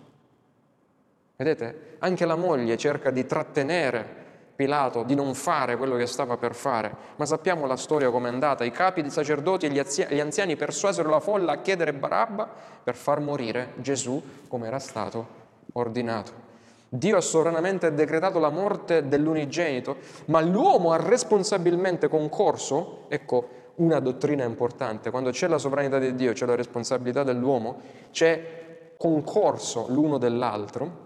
[1.36, 1.96] Vedete?
[1.98, 4.22] Anche la moglie cerca di trattenere
[4.54, 8.62] Pilato di non fare quello che stava per fare, ma sappiamo la storia com'è andata.
[8.62, 12.48] I capi dei sacerdoti e gli anziani persuasero la folla a chiedere Barabba
[12.84, 15.26] per far morire Gesù come era stato
[15.72, 16.42] ordinato.
[16.88, 24.44] Dio ha sovranamente decretato la morte dell'unigenito, ma l'uomo ha responsabilmente concorso, ecco una dottrina
[24.44, 27.80] importante, quando c'è la sovranità di Dio, c'è la responsabilità dell'uomo,
[28.12, 31.02] c'è concorso l'uno dell'altro,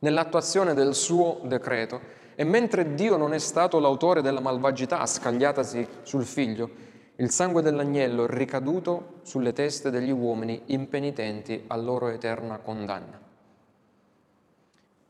[0.00, 2.14] nell'attuazione del suo decreto.
[2.34, 6.84] E mentre Dio non è stato l'autore della malvagità scagliatasi sul figlio,
[7.16, 13.18] il sangue dell'agnello è ricaduto sulle teste degli uomini impenitenti a loro eterna condanna.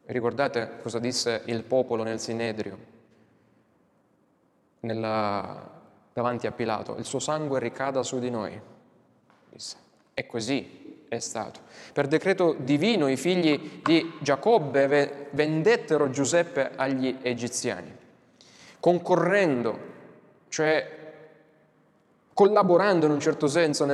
[0.05, 2.79] Ricordate cosa disse il popolo nel Sinedrio,
[4.81, 5.69] nella,
[6.13, 6.95] davanti a Pilato?
[6.97, 8.61] Il suo sangue ricada su di noi.
[9.51, 9.77] Disse.
[10.15, 11.61] È così, è stato.
[11.93, 17.95] Per decreto divino i figli di Giacobbe vendettero Giuseppe agli egiziani,
[18.81, 19.79] concorrendo,
[20.49, 20.95] cioè
[22.33, 23.87] collaborando in un certo senso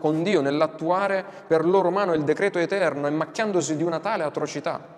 [0.00, 4.95] con Dio nell'attuare per loro mano il decreto eterno e macchiandosi di una tale atrocità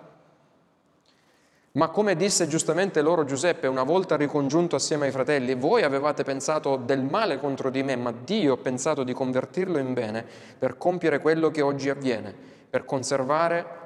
[1.73, 6.77] ma come disse giustamente loro Giuseppe una volta ricongiunto assieme ai fratelli, voi avevate pensato
[6.77, 10.25] del male contro di me, ma Dio ha pensato di convertirlo in bene
[10.57, 12.33] per compiere quello che oggi avviene,
[12.69, 13.77] per conservare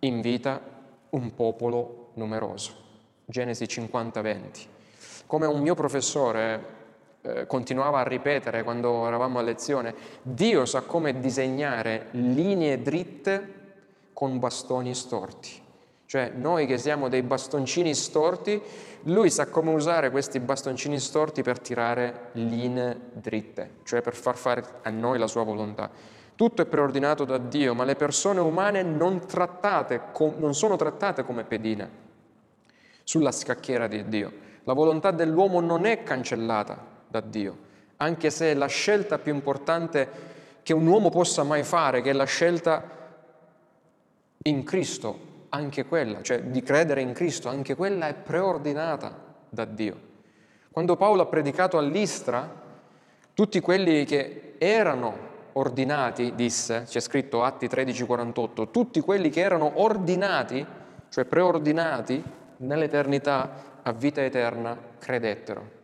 [0.00, 0.60] in vita
[1.10, 2.86] un popolo numeroso.
[3.24, 4.40] Genesi 50-20.
[5.26, 6.76] Come un mio professore
[7.22, 13.54] eh, continuava a ripetere quando eravamo a lezione, Dio sa come disegnare linee dritte
[14.12, 15.66] con bastoni storti.
[16.08, 18.58] Cioè noi che siamo dei bastoncini storti,
[19.02, 24.64] lui sa come usare questi bastoncini storti per tirare linee dritte, cioè per far fare
[24.84, 25.90] a noi la sua volontà.
[26.34, 30.00] Tutto è preordinato da Dio, ma le persone umane non, trattate,
[30.38, 31.90] non sono trattate come pedine
[33.04, 34.32] sulla scacchiera di Dio.
[34.64, 37.58] La volontà dell'uomo non è cancellata da Dio,
[37.98, 40.08] anche se la scelta più importante
[40.62, 42.82] che un uomo possa mai fare, che è la scelta
[44.44, 49.16] in Cristo, anche quella, cioè di credere in Cristo, anche quella è preordinata
[49.48, 50.06] da Dio.
[50.70, 52.66] Quando Paolo ha predicato all'Istra,
[53.34, 60.64] tutti quelli che erano ordinati, disse, c'è scritto Atti 13:48, tutti quelli che erano ordinati,
[61.08, 62.22] cioè preordinati
[62.58, 65.76] nell'eternità a vita eterna, credettero.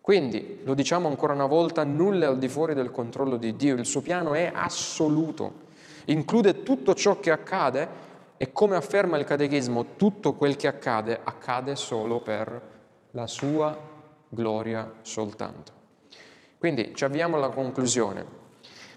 [0.00, 3.74] Quindi, lo diciamo ancora una volta, nulla è al di fuori del controllo di Dio,
[3.74, 5.68] il suo piano è assoluto,
[6.06, 8.08] include tutto ciò che accade
[8.42, 12.62] e come afferma il catechismo, tutto quel che accade accade solo per
[13.10, 13.78] la sua
[14.30, 15.72] gloria soltanto.
[16.56, 18.24] Quindi ci avviamo alla conclusione.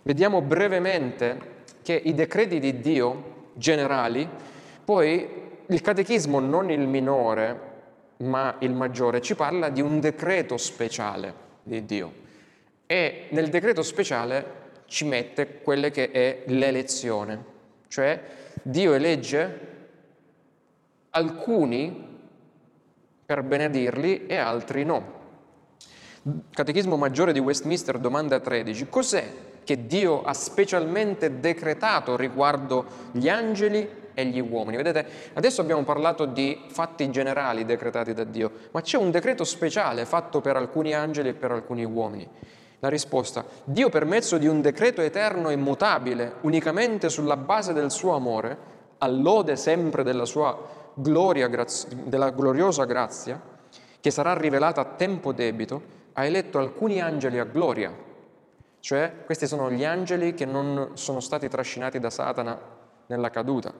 [0.03, 4.29] Vediamo brevemente che i decreti di Dio generali,
[4.85, 5.27] poi
[5.65, 7.59] il catechismo, non il minore,
[8.19, 11.33] ma il maggiore, ci parla di un decreto speciale
[11.63, 12.13] di Dio.
[12.85, 17.43] E nel decreto speciale ci mette quelle che è l'elezione,
[17.89, 19.71] cioè Dio elegge
[21.11, 22.11] alcuni
[23.25, 25.21] per benedirli e altri no.
[26.51, 28.87] Catechismo maggiore di Westminster, domanda 13.
[28.87, 29.25] Cos'è
[29.65, 34.77] che Dio ha specialmente decretato riguardo gli angeli e gli uomini?
[34.77, 40.05] Vedete, adesso abbiamo parlato di fatti generali decretati da Dio, ma c'è un decreto speciale
[40.05, 42.29] fatto per alcuni angeli e per alcuni uomini.
[42.83, 47.89] La risposta, Dio per mezzo di un decreto eterno e immutabile, unicamente sulla base del
[47.89, 48.57] suo amore,
[48.97, 51.49] all'ode sempre della sua gloria,
[52.03, 53.41] della gloriosa grazia,
[54.01, 55.81] che sarà rivelata a tempo debito,
[56.11, 57.89] ha eletto alcuni angeli a gloria,
[58.81, 62.59] cioè questi sono gli angeli che non sono stati trascinati da Satana
[63.05, 63.71] nella caduta.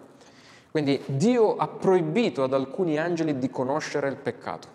[0.72, 4.68] Quindi Dio ha proibito ad alcuni angeli di conoscere il peccato.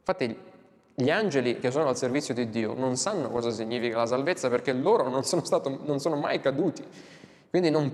[0.00, 0.48] Infatti
[1.00, 4.72] gli angeli che sono al servizio di Dio non sanno cosa significa la salvezza perché
[4.72, 6.82] loro non sono, stato, non sono mai caduti.
[7.48, 7.88] Quindi non,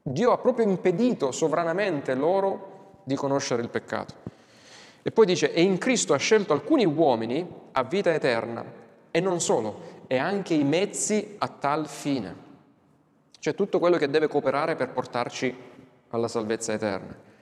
[0.00, 4.14] Dio ha proprio impedito sovranamente loro di conoscere il peccato.
[5.02, 8.64] E poi dice, e in Cristo ha scelto alcuni uomini a vita eterna,
[9.10, 12.34] e non solo, e anche i mezzi a tal fine.
[13.38, 15.54] Cioè tutto quello che deve cooperare per portarci
[16.08, 17.32] alla salvezza eterna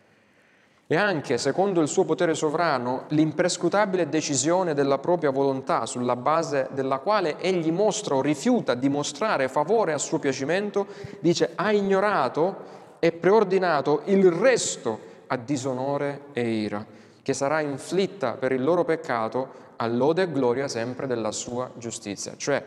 [0.93, 6.99] e anche, secondo il suo potere sovrano, l'imprescutabile decisione della propria volontà sulla base della
[6.99, 10.87] quale egli mostra o rifiuta di mostrare favore a suo piacimento,
[11.21, 12.57] dice ha ignorato
[12.99, 16.85] e preordinato il resto a disonore e ira,
[17.23, 22.35] che sarà inflitta per il loro peccato a lode e gloria sempre della sua giustizia.
[22.37, 22.63] Cioè,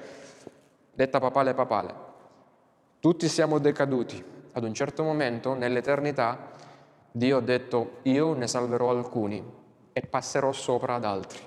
[0.92, 1.94] detta papale papale,
[3.00, 4.24] tutti siamo decaduti,
[4.54, 6.54] ad un certo momento nell'eternità
[7.16, 9.42] Dio ha detto io ne salverò alcuni
[9.94, 11.40] e passerò sopra ad altri,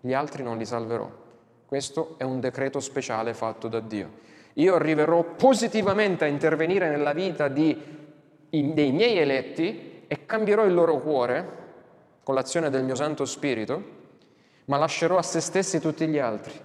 [0.00, 1.06] gli altri non li salverò.
[1.66, 4.10] Questo è un decreto speciale fatto da Dio.
[4.54, 7.78] Io arriverò positivamente a intervenire nella vita di,
[8.48, 11.48] dei miei eletti e cambierò il loro cuore
[12.22, 13.82] con l'azione del mio Santo Spirito,
[14.64, 16.58] ma lascerò a se stessi tutti gli altri.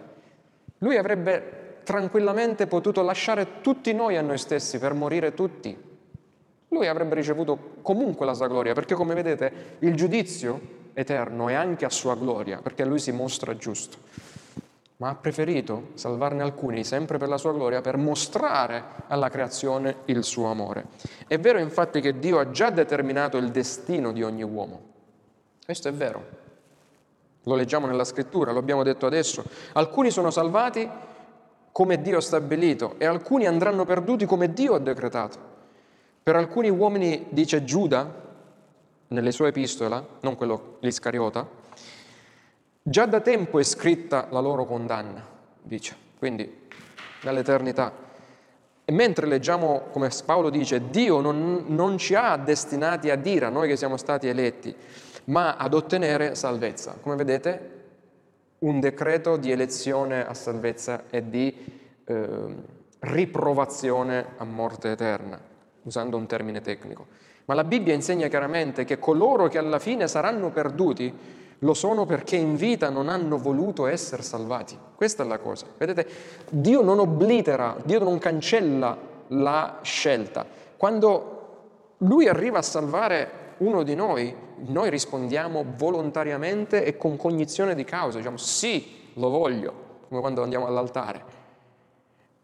[0.78, 5.87] Lui avrebbe tranquillamente potuto lasciare tutti noi a noi stessi per morire tutti
[6.70, 10.60] lui avrebbe ricevuto comunque la sua gloria, perché come vedete il giudizio
[10.94, 13.98] eterno è anche a sua gloria, perché lui si mostra giusto.
[14.98, 20.24] Ma ha preferito salvarne alcuni sempre per la sua gloria, per mostrare alla creazione il
[20.24, 20.86] suo amore.
[21.28, 24.82] È vero infatti che Dio ha già determinato il destino di ogni uomo.
[25.64, 26.26] Questo è vero.
[27.44, 29.44] Lo leggiamo nella scrittura, lo abbiamo detto adesso.
[29.74, 30.90] Alcuni sono salvati
[31.72, 35.57] come Dio ha stabilito e alcuni andranno perduti come Dio ha decretato.
[36.28, 38.14] Per alcuni uomini, dice Giuda,
[39.08, 41.48] nelle sue epistole, non quello l'Iscariota,
[42.84, 45.26] già da tempo è scritta la loro condanna,
[45.62, 46.68] dice, quindi
[47.22, 47.94] dall'eternità.
[48.84, 53.70] E mentre leggiamo, come Paolo dice, Dio non, non ci ha destinati ad ira, noi
[53.70, 54.76] che siamo stati eletti,
[55.28, 56.98] ma ad ottenere salvezza.
[57.00, 57.86] Come vedete,
[58.60, 61.56] un decreto di elezione a salvezza e di
[62.04, 62.56] eh,
[63.00, 65.56] riprovazione a morte eterna
[65.88, 67.08] usando un termine tecnico.
[67.46, 71.14] Ma la Bibbia insegna chiaramente che coloro che alla fine saranno perduti
[71.60, 74.78] lo sono perché in vita non hanno voluto essere salvati.
[74.96, 75.66] Questa è la cosa.
[75.78, 76.08] Vedete,
[76.50, 78.96] Dio non oblitera, Dio non cancella
[79.30, 80.46] la scelta.
[80.76, 81.36] Quando
[82.00, 84.36] lui arriva a salvare uno di noi,
[84.66, 89.74] noi rispondiamo volontariamente e con cognizione di causa, diciamo sì, lo voglio,
[90.10, 91.37] come quando andiamo all'altare.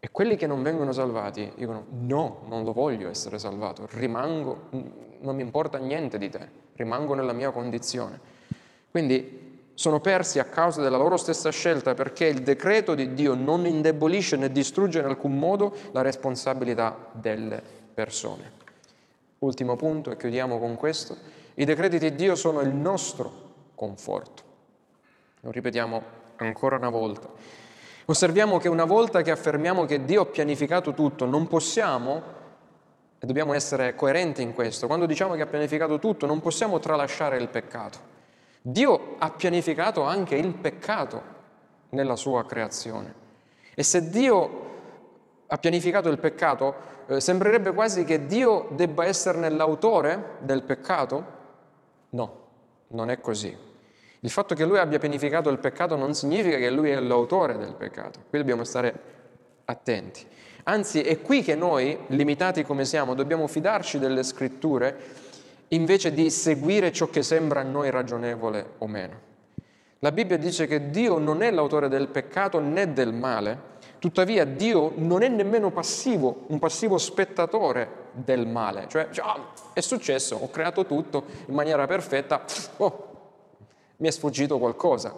[0.04, 4.68] E quelli che non vengono salvati dicono no, non lo voglio essere salvato, rimango,
[5.20, 8.20] non mi importa niente di te, rimango nella mia condizione.
[8.90, 13.64] Quindi sono persi a causa della loro stessa scelta perché il decreto di Dio non
[13.64, 17.62] indebolisce né distrugge in alcun modo la responsabilità delle
[17.94, 18.52] persone.
[19.38, 21.16] Ultimo punto e chiudiamo con questo.
[21.54, 23.32] I decreti di Dio sono il nostro
[23.74, 24.42] conforto.
[25.40, 26.02] Lo ripetiamo
[26.36, 27.62] ancora una volta.
[28.06, 32.22] Osserviamo che una volta che affermiamo che Dio ha pianificato tutto, non possiamo,
[33.18, 37.38] e dobbiamo essere coerenti in questo, quando diciamo che ha pianificato tutto, non possiamo tralasciare
[37.38, 38.12] il peccato.
[38.60, 41.22] Dio ha pianificato anche il peccato
[41.90, 43.14] nella sua creazione.
[43.74, 44.72] E se Dio
[45.46, 46.74] ha pianificato il peccato,
[47.06, 51.24] eh, sembrerebbe quasi che Dio debba esserne l'autore del peccato.
[52.10, 52.38] No,
[52.88, 53.56] non è così.
[54.24, 57.74] Il fatto che Lui abbia pianificato il peccato non significa che Lui è l'autore del
[57.74, 58.20] peccato.
[58.30, 58.94] Qui dobbiamo stare
[59.66, 60.24] attenti.
[60.62, 64.96] Anzi, è qui che noi, limitati come siamo, dobbiamo fidarci delle scritture
[65.68, 69.20] invece di seguire ciò che sembra a noi ragionevole o meno.
[69.98, 74.92] La Bibbia dice che Dio non è l'autore del peccato né del male, Tuttavia Dio
[74.96, 80.50] non è nemmeno passivo, un passivo spettatore del male, cioè, cioè ah, è successo, ho
[80.50, 82.44] creato tutto in maniera perfetta,
[82.76, 83.13] oh,
[83.96, 85.14] mi è sfuggito qualcosa,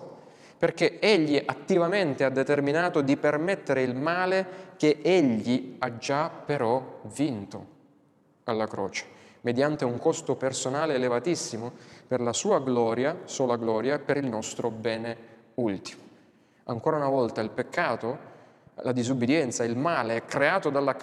[0.58, 7.74] perché Egli attivamente ha determinato di permettere il male che Egli ha già però vinto
[8.44, 9.04] alla croce,
[9.42, 11.72] mediante un costo personale elevatissimo
[12.06, 15.16] per la sua gloria, sola gloria, per il nostro bene
[15.54, 16.02] ultimo.
[16.64, 18.34] Ancora una volta il peccato
[18.80, 20.96] la disubbidienza, il male creato dalla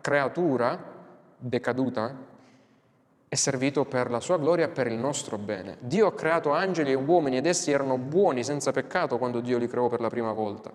[0.00, 0.90] creatura
[1.36, 2.30] decaduta
[3.32, 5.78] è servito per la sua gloria e per il nostro bene.
[5.80, 9.66] Dio ha creato angeli e uomini ed essi erano buoni senza peccato quando Dio li
[9.68, 10.70] creò per la prima volta.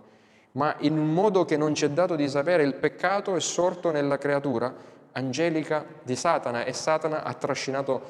[0.54, 3.92] Ma in un modo che non ci è dato di sapere, il peccato è sorto
[3.92, 4.74] nella creatura
[5.12, 8.02] angelica di Satana e Satana ha trascinato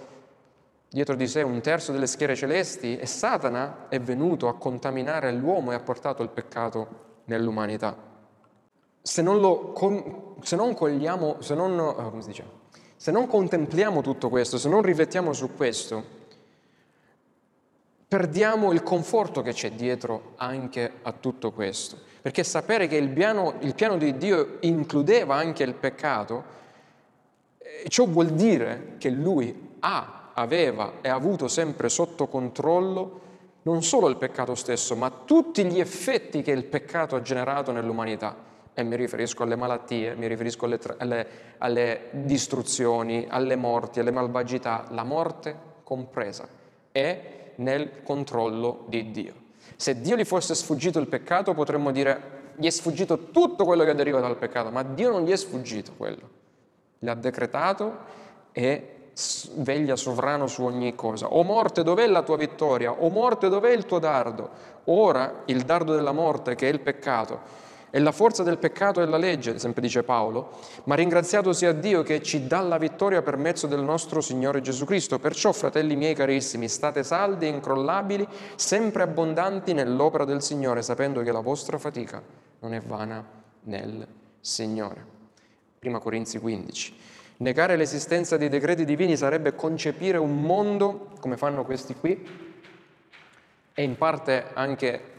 [0.90, 5.74] dietro di sé un terzo delle schiere celesti e Satana è venuto a contaminare l'uomo
[5.74, 6.88] e ha portato il peccato
[7.26, 8.08] nell'umanità
[9.08, 9.74] se non, lo,
[10.42, 12.44] se non cogliamo, se non, oh, dice,
[12.98, 16.16] se non contempliamo tutto questo, se non riflettiamo su questo,
[18.08, 21.98] perdiamo il conforto che c'è dietro anche a tutto questo.
[22.22, 26.44] Perché sapere che il piano, il piano di Dio includeva anche il peccato,
[27.60, 33.22] eh, ciò vuol dire che Lui ha, aveva e ha avuto sempre sotto controllo
[33.62, 38.47] non solo il peccato stesso, ma tutti gli effetti che il peccato ha generato nell'umanità
[38.80, 44.86] e mi riferisco alle malattie, mi riferisco alle, alle, alle distruzioni, alle morti, alle malvagità,
[44.92, 46.48] la morte compresa,
[46.92, 49.34] è nel controllo di Dio.
[49.76, 53.96] Se Dio gli fosse sfuggito il peccato potremmo dire gli è sfuggito tutto quello che
[53.96, 56.30] deriva dal peccato, ma Dio non gli è sfuggito quello.
[57.00, 57.98] L'ha decretato
[58.52, 59.10] e
[59.56, 61.34] veglia sovrano su ogni cosa.
[61.34, 62.92] O morte, dov'è la tua vittoria?
[62.92, 64.50] O morte, dov'è il tuo dardo?
[64.84, 69.06] Ora il dardo della morte, che è il peccato, e la forza del peccato è
[69.06, 73.38] la legge, sempre dice Paolo, ma ringraziato sia Dio che ci dà la vittoria per
[73.38, 75.20] mezzo del nostro Signore Gesù Cristo.
[75.20, 81.32] Perciò, fratelli miei carissimi, state saldi e incrollabili, sempre abbondanti nell'opera del Signore, sapendo che
[81.32, 82.22] la vostra fatica
[82.60, 83.24] non è vana
[83.64, 84.08] nel
[84.40, 85.06] Signore.
[85.80, 86.96] Prima Corinzi 15.
[87.38, 92.26] Negare l'esistenza dei decreti divini sarebbe concepire un mondo, come fanno questi qui,
[93.74, 95.16] e in parte anche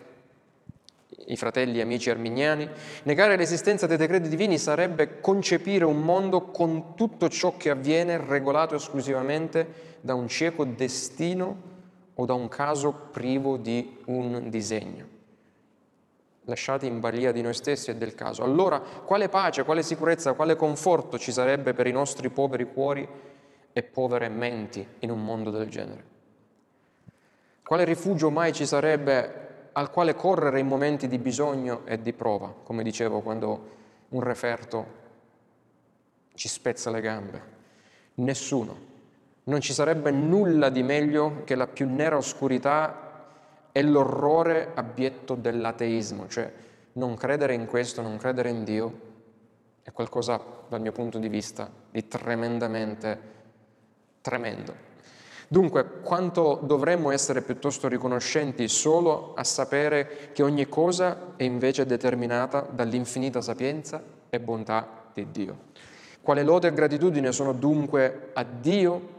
[1.29, 2.68] i fratelli e amici arminiani,
[3.05, 8.74] negare l'esistenza dei decreti divini sarebbe concepire un mondo con tutto ciò che avviene regolato
[8.74, 11.76] esclusivamente da un cieco destino
[12.14, 15.16] o da un caso privo di un disegno.
[16.45, 18.43] Lasciati in balia di noi stessi e del caso.
[18.43, 23.07] Allora, quale pace, quale sicurezza, quale conforto ci sarebbe per i nostri poveri cuori
[23.70, 26.05] e povere menti in un mondo del genere?
[27.62, 32.53] Quale rifugio mai ci sarebbe al quale correre in momenti di bisogno e di prova,
[32.62, 33.77] come dicevo quando
[34.09, 34.87] un referto
[36.35, 37.43] ci spezza le gambe.
[38.14, 38.87] Nessuno.
[39.45, 43.07] Non ci sarebbe nulla di meglio che la più nera oscurità
[43.73, 46.53] e l'orrore abietto dell'ateismo, cioè
[46.93, 49.01] non credere in questo, non credere in Dio,
[49.83, 53.21] è qualcosa dal mio punto di vista di tremendamente
[54.21, 54.88] tremendo.
[55.51, 62.66] Dunque, quanto dovremmo essere piuttosto riconoscenti solo a sapere che ogni cosa è invece determinata
[62.70, 65.57] dall'infinita sapienza e bontà di Dio.
[66.20, 69.16] Quale lode e gratitudine sono dunque a Dio,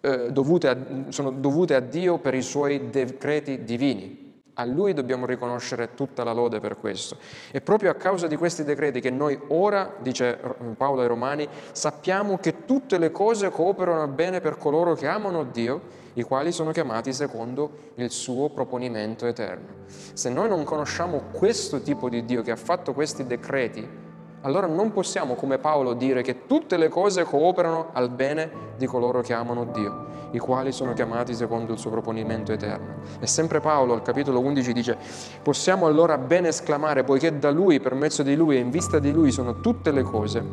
[0.00, 0.76] eh, dovute a,
[1.08, 4.23] sono dovute a Dio per i suoi decreti divini.
[4.54, 7.16] A Lui dobbiamo riconoscere tutta la lode per questo.
[7.50, 10.38] E proprio a causa di questi decreti che noi ora, dice
[10.76, 16.02] Paolo ai Romani, sappiamo che tutte le cose cooperano bene per coloro che amano Dio,
[16.14, 19.82] i quali sono chiamati secondo il suo proponimento eterno.
[20.12, 24.03] Se noi non conosciamo questo tipo di Dio che ha fatto questi decreti,
[24.44, 29.22] allora non possiamo come Paolo dire che tutte le cose cooperano al bene di coloro
[29.22, 32.96] che amano Dio, i quali sono chiamati secondo il suo proponimento eterno.
[33.20, 34.98] E sempre Paolo al capitolo 11 dice,
[35.42, 39.12] possiamo allora bene esclamare, poiché da Lui, per mezzo di Lui e in vista di
[39.12, 40.44] Lui sono tutte le cose,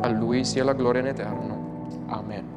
[0.00, 1.88] a Lui sia la gloria in eterno.
[2.08, 2.51] Amen.